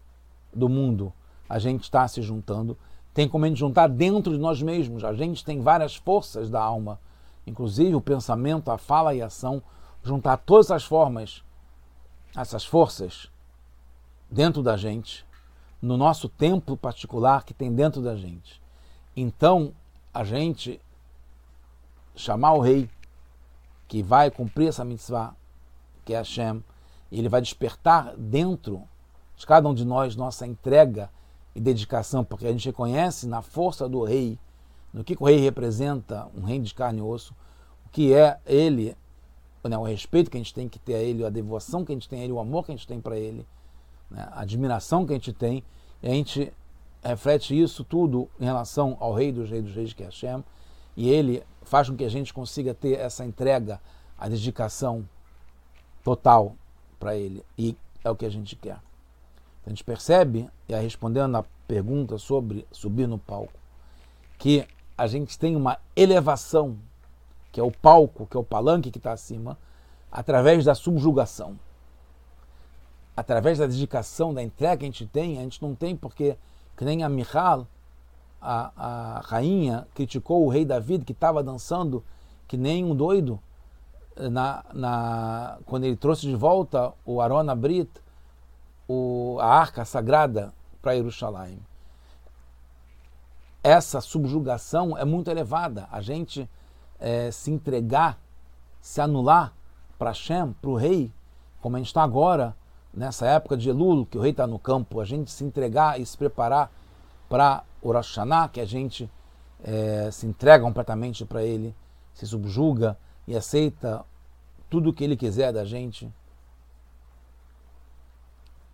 do 0.50 0.66
mundo, 0.66 1.12
a 1.46 1.58
gente 1.58 1.82
está 1.82 2.08
se 2.08 2.22
juntando 2.22 2.74
tem 3.16 3.26
como 3.26 3.46
a 3.46 3.48
gente 3.48 3.60
juntar 3.60 3.88
dentro 3.88 4.34
de 4.34 4.38
nós 4.38 4.60
mesmos. 4.60 5.02
A 5.02 5.14
gente 5.14 5.42
tem 5.42 5.58
várias 5.58 5.96
forças 5.96 6.50
da 6.50 6.60
alma, 6.62 7.00
inclusive 7.46 7.94
o 7.94 8.00
pensamento, 8.00 8.70
a 8.70 8.76
fala 8.76 9.14
e 9.14 9.22
a 9.22 9.26
ação, 9.26 9.62
juntar 10.04 10.36
todas 10.36 10.70
as 10.70 10.84
formas, 10.84 11.42
essas 12.36 12.66
forças, 12.66 13.30
dentro 14.30 14.62
da 14.62 14.76
gente, 14.76 15.24
no 15.80 15.96
nosso 15.96 16.28
templo 16.28 16.76
particular 16.76 17.42
que 17.42 17.54
tem 17.54 17.74
dentro 17.74 18.02
da 18.02 18.14
gente. 18.14 18.60
Então, 19.16 19.72
a 20.12 20.22
gente 20.22 20.78
chamar 22.14 22.52
o 22.52 22.60
rei 22.60 22.86
que 23.88 24.02
vai 24.02 24.30
cumprir 24.30 24.68
essa 24.68 24.84
mitzvah, 24.84 25.34
que 26.04 26.12
é 26.12 26.18
Hashem, 26.18 26.62
e 27.10 27.18
ele 27.18 27.30
vai 27.30 27.40
despertar 27.40 28.14
dentro 28.14 28.82
de 29.34 29.46
cada 29.46 29.66
um 29.66 29.72
de 29.72 29.86
nós 29.86 30.16
nossa 30.16 30.46
entrega 30.46 31.08
e 31.56 31.60
dedicação, 31.60 32.22
porque 32.22 32.46
a 32.46 32.52
gente 32.52 32.66
reconhece 32.66 33.26
na 33.26 33.40
força 33.40 33.88
do 33.88 34.04
rei, 34.04 34.38
no 34.92 35.02
que, 35.02 35.16
o 35.18 35.24
rei 35.24 35.38
representa, 35.38 36.28
um 36.36 36.42
rei 36.42 36.58
de 36.58 36.74
carne 36.74 36.98
e 36.98 37.02
osso, 37.02 37.34
o 37.86 37.88
que 37.88 38.12
é 38.12 38.38
ele, 38.44 38.94
né, 39.64 39.78
o 39.78 39.82
respeito 39.82 40.30
que 40.30 40.36
a 40.36 40.40
gente 40.40 40.52
tem 40.52 40.68
que 40.68 40.78
ter 40.78 40.94
a 40.94 40.98
ele, 40.98 41.24
a 41.24 41.30
devoção 41.30 41.82
que 41.82 41.92
a 41.92 41.94
gente 41.94 42.10
tem 42.10 42.20
a 42.20 42.24
ele, 42.24 42.32
o 42.34 42.38
amor 42.38 42.66
que 42.66 42.72
a 42.72 42.76
gente 42.76 42.86
tem 42.86 43.00
para 43.00 43.16
ele, 43.16 43.46
né, 44.10 44.28
a 44.32 44.42
admiração 44.42 45.06
que 45.06 45.14
a 45.14 45.16
gente 45.16 45.32
tem, 45.32 45.64
e 46.02 46.06
a 46.06 46.12
gente 46.12 46.52
reflete 47.02 47.58
isso 47.58 47.82
tudo 47.82 48.28
em 48.38 48.44
relação 48.44 48.94
ao 49.00 49.14
Rei 49.14 49.32
dos 49.32 49.48
Reis 49.48 49.64
dos 49.64 49.74
Reis, 49.74 49.94
que 49.94 50.02
é 50.02 50.06
Hashem, 50.06 50.44
e 50.94 51.08
ele 51.08 51.42
faz 51.62 51.88
com 51.88 51.96
que 51.96 52.04
a 52.04 52.10
gente 52.10 52.34
consiga 52.34 52.74
ter 52.74 52.98
essa 52.98 53.24
entrega, 53.24 53.80
a 54.18 54.28
dedicação 54.28 55.08
total 56.04 56.54
para 57.00 57.16
ele, 57.16 57.42
e 57.56 57.74
é 58.04 58.10
o 58.10 58.14
que 58.14 58.26
a 58.26 58.30
gente 58.30 58.54
quer. 58.56 58.85
A 59.66 59.68
gente 59.68 59.82
percebe, 59.82 60.48
e 60.68 60.74
aí 60.74 60.84
respondendo 60.84 61.36
a 61.36 61.44
pergunta 61.66 62.16
sobre 62.18 62.64
subir 62.70 63.08
no 63.08 63.18
palco, 63.18 63.58
que 64.38 64.64
a 64.96 65.08
gente 65.08 65.36
tem 65.36 65.56
uma 65.56 65.78
elevação, 65.96 66.78
que 67.50 67.58
é 67.58 67.62
o 67.62 67.72
palco, 67.72 68.26
que 68.26 68.36
é 68.36 68.40
o 68.40 68.44
palanque 68.44 68.92
que 68.92 68.98
está 68.98 69.12
acima, 69.12 69.58
através 70.10 70.64
da 70.64 70.74
subjugação. 70.74 71.58
Através 73.16 73.58
da 73.58 73.66
dedicação, 73.66 74.32
da 74.32 74.42
entrega 74.42 74.78
que 74.78 74.84
a 74.84 74.86
gente 74.86 75.06
tem, 75.06 75.38
a 75.38 75.42
gente 75.42 75.60
não 75.60 75.74
tem 75.74 75.96
porque, 75.96 76.36
que 76.76 76.84
nem 76.84 77.02
a 77.02 77.08
Michal, 77.08 77.66
a, 78.40 78.72
a 78.76 79.20
rainha, 79.20 79.88
criticou 79.94 80.44
o 80.44 80.48
rei 80.48 80.64
David, 80.64 81.04
que 81.04 81.12
estava 81.12 81.42
dançando 81.42 82.04
que 82.46 82.56
nem 82.56 82.84
um 82.84 82.94
doido, 82.94 83.40
na, 84.16 84.64
na, 84.72 85.58
quando 85.66 85.84
ele 85.84 85.96
trouxe 85.96 86.22
de 86.22 86.36
volta 86.36 86.92
o 87.04 87.20
Arona 87.20 87.54
Brit, 87.54 87.90
o, 88.88 89.38
a 89.40 89.46
arca 89.46 89.84
sagrada 89.84 90.52
para 90.80 90.94
Jerusalém 90.94 91.60
essa 93.66 94.00
subjugação 94.00 94.96
é 94.96 95.04
muito 95.04 95.28
elevada. 95.28 95.88
A 95.90 96.00
gente 96.00 96.48
é, 97.00 97.32
se 97.32 97.50
entregar, 97.50 98.16
se 98.80 99.00
anular 99.00 99.52
para 99.98 100.10
Hashem, 100.10 100.52
para 100.62 100.70
o 100.70 100.76
rei, 100.76 101.12
como 101.60 101.74
a 101.74 101.80
gente 101.80 101.88
está 101.88 102.04
agora, 102.04 102.54
nessa 102.94 103.26
época 103.26 103.56
de 103.56 103.68
Elul, 103.68 104.06
que 104.06 104.16
o 104.16 104.20
rei 104.20 104.30
está 104.30 104.46
no 104.46 104.56
campo, 104.56 105.00
a 105.00 105.04
gente 105.04 105.32
se 105.32 105.42
entregar 105.42 106.00
e 106.00 106.06
se 106.06 106.16
preparar 106.16 106.70
para 107.28 107.64
o 107.82 107.90
que 108.52 108.60
a 108.60 108.64
gente 108.64 109.10
é, 109.64 110.10
se 110.12 110.28
entrega 110.28 110.62
completamente 110.62 111.24
para 111.24 111.42
ele, 111.42 111.74
se 112.14 112.24
subjuga 112.24 112.96
e 113.26 113.34
aceita 113.36 114.04
tudo 114.70 114.90
o 114.90 114.92
que 114.92 115.02
ele 115.02 115.16
quiser 115.16 115.52
da 115.52 115.64
gente. 115.64 116.08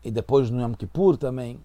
E 0.04 0.10
depois 0.10 0.50
no 0.50 0.60
Yom 0.60 0.74
Kippur 0.74 1.16
também, 1.16 1.60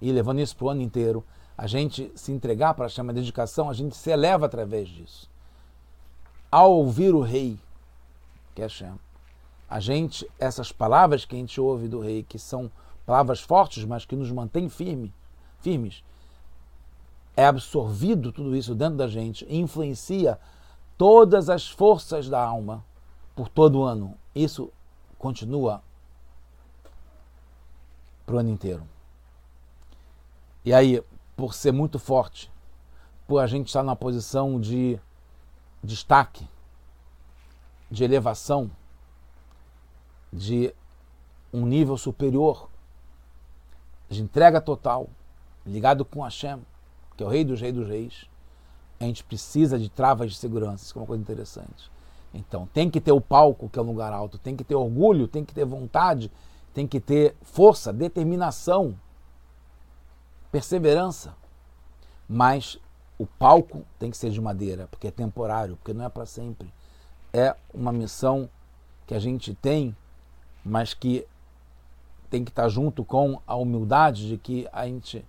e 0.00 0.10
levando 0.12 0.40
isso 0.40 0.56
para 0.56 0.66
o 0.66 0.70
ano 0.70 0.82
inteiro 0.82 1.24
a 1.56 1.66
gente 1.66 2.10
se 2.14 2.32
entregar 2.32 2.74
para 2.74 2.86
a 2.86 3.12
dedicação, 3.12 3.70
a 3.70 3.72
gente 3.72 3.96
se 3.96 4.10
eleva 4.10 4.46
através 4.46 4.88
disso. 4.88 5.30
Ao 6.50 6.72
ouvir 6.72 7.14
o 7.14 7.20
rei, 7.20 7.58
que 8.54 8.62
é 8.62 8.64
Hashem, 8.64 8.94
a 9.68 9.80
gente, 9.80 10.28
essas 10.38 10.72
palavras 10.72 11.24
que 11.24 11.34
a 11.34 11.38
gente 11.38 11.60
ouve 11.60 11.88
do 11.88 12.00
rei, 12.00 12.22
que 12.22 12.38
são 12.38 12.70
palavras 13.06 13.40
fortes, 13.40 13.84
mas 13.84 14.04
que 14.04 14.16
nos 14.16 14.30
mantêm 14.30 14.68
firme, 14.68 15.14
firmes, 15.60 16.02
é 17.36 17.46
absorvido 17.46 18.32
tudo 18.32 18.54
isso 18.54 18.74
dentro 18.74 18.96
da 18.96 19.08
gente 19.08 19.46
influencia 19.48 20.38
todas 20.98 21.48
as 21.48 21.68
forças 21.68 22.28
da 22.28 22.42
alma 22.42 22.84
por 23.34 23.48
todo 23.48 23.78
o 23.80 23.84
ano. 23.84 24.14
Isso 24.34 24.70
continua 25.18 25.82
para 28.24 28.36
o 28.36 28.38
ano 28.38 28.50
inteiro. 28.50 28.86
E 30.64 30.72
aí, 30.72 31.02
por 31.36 31.54
ser 31.54 31.72
muito 31.72 31.98
forte, 31.98 32.50
por 33.26 33.38
a 33.38 33.46
gente 33.46 33.66
estar 33.66 33.82
numa 33.82 33.96
posição 33.96 34.60
de 34.60 34.98
destaque, 35.82 36.48
de 37.90 38.04
elevação, 38.04 38.70
de 40.32 40.74
um 41.52 41.66
nível 41.66 41.96
superior, 41.96 42.68
de 44.08 44.22
entrega 44.22 44.60
total, 44.60 45.08
ligado 45.66 46.04
com 46.04 46.22
Hashem, 46.22 46.60
que 47.16 47.22
é 47.22 47.26
o 47.26 47.28
Rei 47.28 47.44
dos 47.44 47.60
Reis 47.60 47.74
dos 47.74 47.88
Reis, 47.88 48.26
a 49.00 49.04
gente 49.04 49.24
precisa 49.24 49.78
de 49.78 49.88
travas 49.88 50.30
de 50.30 50.38
segurança, 50.38 50.84
isso 50.84 50.96
é 50.96 51.00
uma 51.00 51.06
coisa 51.06 51.22
interessante. 51.22 51.90
Então, 52.32 52.66
tem 52.72 52.88
que 52.88 53.00
ter 53.00 53.12
o 53.12 53.20
palco, 53.20 53.68
que 53.68 53.78
é 53.78 53.82
um 53.82 53.86
lugar 53.86 54.12
alto, 54.12 54.38
tem 54.38 54.56
que 54.56 54.64
ter 54.64 54.74
orgulho, 54.74 55.28
tem 55.28 55.44
que 55.44 55.52
ter 55.52 55.64
vontade, 55.64 56.30
tem 56.72 56.86
que 56.86 57.00
ter 57.00 57.36
força, 57.42 57.92
determinação 57.92 58.98
perseverança. 60.50 61.34
Mas 62.28 62.78
o 63.18 63.26
palco 63.26 63.84
tem 63.98 64.10
que 64.10 64.16
ser 64.16 64.30
de 64.30 64.40
madeira, 64.40 64.86
porque 64.88 65.08
é 65.08 65.10
temporário, 65.10 65.76
porque 65.76 65.92
não 65.92 66.04
é 66.04 66.08
para 66.08 66.26
sempre. 66.26 66.72
É 67.32 67.56
uma 67.72 67.92
missão 67.92 68.48
que 69.06 69.14
a 69.14 69.18
gente 69.18 69.54
tem, 69.54 69.96
mas 70.64 70.94
que 70.94 71.26
tem 72.30 72.44
que 72.44 72.50
estar 72.50 72.68
junto 72.68 73.04
com 73.04 73.40
a 73.46 73.54
humildade 73.54 74.28
de 74.28 74.38
que 74.38 74.68
a 74.72 74.86
gente 74.86 75.24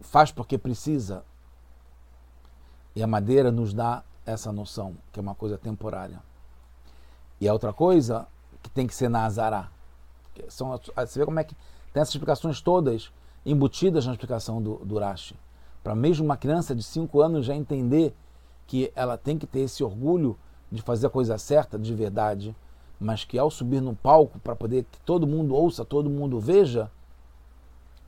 faz 0.00 0.30
porque 0.30 0.56
precisa. 0.56 1.24
E 2.94 3.02
a 3.02 3.06
madeira 3.06 3.50
nos 3.50 3.72
dá 3.72 4.04
essa 4.26 4.52
noção, 4.52 4.96
que 5.12 5.18
é 5.18 5.22
uma 5.22 5.34
coisa 5.34 5.56
temporária. 5.56 6.22
E 7.40 7.48
a 7.48 7.52
outra 7.52 7.72
coisa 7.72 8.26
que 8.62 8.70
tem 8.70 8.86
que 8.86 8.94
ser 8.94 9.08
na 9.08 9.24
azará. 9.24 9.68
São, 10.48 10.78
você 10.96 11.18
vê 11.18 11.24
como 11.24 11.40
é 11.40 11.44
que 11.44 11.54
tem 11.92 12.00
essas 12.00 12.14
explicações 12.14 12.60
todas 12.60 13.10
embutidas 13.44 14.06
na 14.06 14.12
explicação 14.12 14.62
do, 14.62 14.76
do 14.76 14.98
Rashi. 14.98 15.34
Para 15.82 15.94
mesmo 15.94 16.24
uma 16.24 16.36
criança 16.36 16.74
de 16.74 16.82
5 16.82 17.20
anos 17.20 17.46
já 17.46 17.54
entender 17.54 18.14
que 18.66 18.92
ela 18.94 19.16
tem 19.16 19.38
que 19.38 19.46
ter 19.46 19.60
esse 19.60 19.82
orgulho 19.82 20.38
de 20.70 20.82
fazer 20.82 21.06
a 21.08 21.10
coisa 21.10 21.36
certa, 21.38 21.78
de 21.78 21.94
verdade, 21.94 22.54
mas 23.00 23.24
que 23.24 23.38
ao 23.38 23.50
subir 23.50 23.80
no 23.80 23.96
palco, 23.96 24.38
para 24.38 24.54
poder 24.54 24.84
que 24.84 25.00
todo 25.00 25.26
mundo 25.26 25.54
ouça, 25.54 25.84
todo 25.84 26.10
mundo 26.10 26.38
veja 26.38 26.90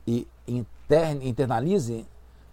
e 0.07 0.27
interne, 0.47 1.27
internalize 1.27 2.05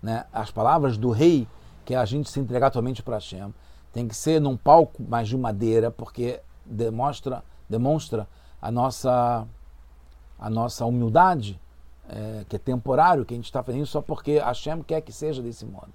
né, 0.03 0.25
as 0.33 0.51
palavras 0.51 0.97
do 0.97 1.11
rei, 1.11 1.47
que 1.85 1.95
é 1.95 1.99
a 1.99 2.05
gente 2.05 2.31
se 2.31 2.41
entregar 2.41 2.71
totalmente 2.71 3.03
para 3.03 3.17
Hashem, 3.17 3.53
tem 3.93 4.09
que 4.09 4.15
ser 4.15 4.41
num 4.41 4.57
palco 4.57 5.03
mais 5.03 5.29
de 5.29 5.37
madeira, 5.37 5.91
porque 5.91 6.41
demonstra, 6.65 7.45
demonstra 7.71 8.29
a 8.61 8.71
nossa, 8.71 9.47
a 10.39 10.51
nossa 10.51 10.85
humildade 10.85 11.59
é, 12.09 12.45
que 12.49 12.57
é 12.57 12.59
temporário, 12.59 13.25
que 13.25 13.33
a 13.33 13.37
gente 13.37 13.47
está 13.47 13.63
fazendo 13.63 13.87
só 13.87 14.03
porque 14.03 14.39
Hashem 14.39 14.83
quer 14.83 15.01
que 15.01 15.13
seja 15.13 15.41
desse 15.41 15.65
modo. 15.65 15.93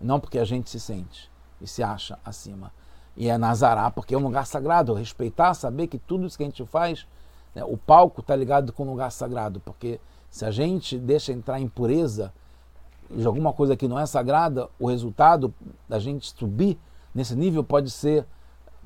Não 0.00 0.20
porque 0.20 0.38
a 0.38 0.44
gente 0.44 0.70
se 0.70 0.78
sente 0.78 1.30
e 1.60 1.66
se 1.66 1.82
acha 1.82 2.18
acima. 2.24 2.72
E 3.16 3.28
é 3.28 3.36
Nazará, 3.36 3.90
porque 3.90 4.14
é 4.14 4.18
um 4.18 4.22
lugar 4.22 4.46
sagrado. 4.46 4.94
Respeitar, 4.94 5.52
saber 5.54 5.88
que 5.88 5.98
tudo 5.98 6.26
isso 6.26 6.36
que 6.36 6.44
a 6.44 6.46
gente 6.46 6.64
faz, 6.64 7.06
né, 7.54 7.64
o 7.64 7.76
palco 7.76 8.20
está 8.20 8.34
ligado 8.34 8.72
com 8.72 8.84
o 8.84 8.90
lugar 8.90 9.10
sagrado. 9.10 9.60
Porque 9.60 10.00
se 10.30 10.44
a 10.44 10.50
gente 10.50 10.98
deixa 10.98 11.32
entrar 11.32 11.60
impureza 11.60 12.32
de 13.10 13.26
alguma 13.26 13.52
coisa 13.52 13.76
que 13.76 13.86
não 13.86 13.98
é 13.98 14.06
sagrada, 14.06 14.68
o 14.78 14.88
resultado 14.88 15.52
da 15.88 15.98
gente 15.98 16.34
subir 16.36 16.78
nesse 17.14 17.36
nível 17.36 17.62
pode 17.62 17.90
ser 17.90 18.26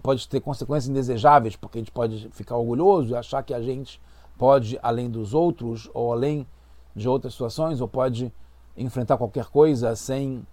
pode 0.07 0.29
ter 0.29 0.41
consequências 0.41 0.89
indesejáveis, 0.89 1.57
porque 1.57 1.79
a 1.79 1.81
gente 1.81 1.91
pode 1.91 2.29
ficar 2.31 2.57
orgulhoso 2.57 3.11
e 3.11 3.17
achar 3.17 3.43
que 3.43 3.53
a 3.53 3.61
gente 3.61 4.01
pode 4.39 4.79
além 4.81 5.11
dos 5.11 5.35
outros 5.35 5.91
ou 5.93 6.13
além 6.13 6.47
de 6.95 7.09
outras 7.09 7.33
situações 7.33 7.81
ou 7.81 7.89
pode 7.89 8.33
enfrentar 8.77 9.17
qualquer 9.17 9.47
coisa 9.47 9.97
sem 9.97 10.47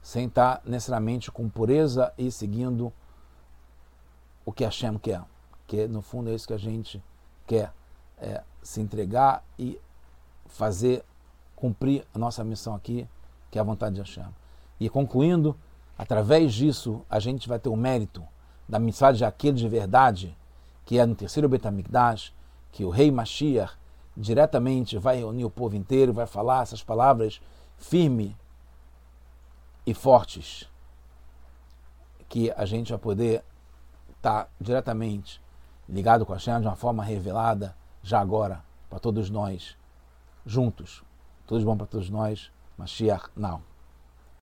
sem 0.00 0.26
estar 0.26 0.62
necessariamente 0.64 1.32
com 1.32 1.48
pureza 1.48 2.12
e 2.16 2.30
seguindo 2.30 2.92
o 4.44 4.52
que 4.52 4.62
Hashem 4.62 4.96
quer, 4.98 5.20
que 5.66 5.88
no 5.88 6.00
fundo 6.00 6.30
é 6.30 6.34
isso 6.36 6.46
que 6.46 6.52
a 6.54 6.58
gente 6.58 7.02
quer, 7.44 7.72
é 8.18 8.40
se 8.62 8.80
entregar 8.80 9.42
e 9.58 9.80
fazer 10.46 11.04
cumprir 11.56 12.06
a 12.14 12.18
nossa 12.20 12.44
missão 12.44 12.72
aqui, 12.72 13.08
que 13.50 13.58
é 13.58 13.60
a 13.60 13.64
vontade 13.64 13.96
de 13.96 14.00
Hashem. 14.00 14.32
E 14.78 14.88
concluindo, 14.88 15.56
através 15.98 16.54
disso 16.54 17.04
a 17.10 17.18
gente 17.18 17.48
vai 17.48 17.58
ter 17.58 17.68
o 17.68 17.76
mérito 17.76 18.22
da 18.68 18.78
mensagem 18.78 19.18
de 19.18 19.24
aquele 19.24 19.56
de 19.56 19.68
verdade, 19.68 20.36
que 20.84 20.98
é 20.98 21.06
no 21.06 21.14
terceiro 21.14 21.48
Betamigdash, 21.48 22.32
que 22.72 22.84
o 22.84 22.90
rei 22.90 23.10
Mashiach 23.10 23.74
diretamente 24.16 24.98
vai 24.98 25.18
reunir 25.18 25.44
o 25.44 25.50
povo 25.50 25.76
inteiro, 25.76 26.12
vai 26.12 26.26
falar 26.26 26.62
essas 26.62 26.82
palavras 26.82 27.40
firmes 27.76 28.32
e 29.86 29.94
fortes, 29.94 30.68
que 32.28 32.50
a 32.56 32.64
gente 32.64 32.90
vai 32.90 32.98
poder 32.98 33.44
estar 34.16 34.44
tá 34.44 34.50
diretamente 34.60 35.40
ligado 35.88 36.26
com 36.26 36.32
a 36.32 36.38
Shem 36.38 36.60
de 36.60 36.66
uma 36.66 36.74
forma 36.74 37.04
revelada 37.04 37.76
já 38.02 38.20
agora 38.20 38.64
para 38.90 38.98
todos 38.98 39.30
nós, 39.30 39.76
juntos. 40.44 41.02
Tudo 41.46 41.64
bom 41.64 41.76
para 41.76 41.86
todos 41.86 42.10
nós. 42.10 42.50
Mashiach, 42.76 43.30
não. 43.36 43.62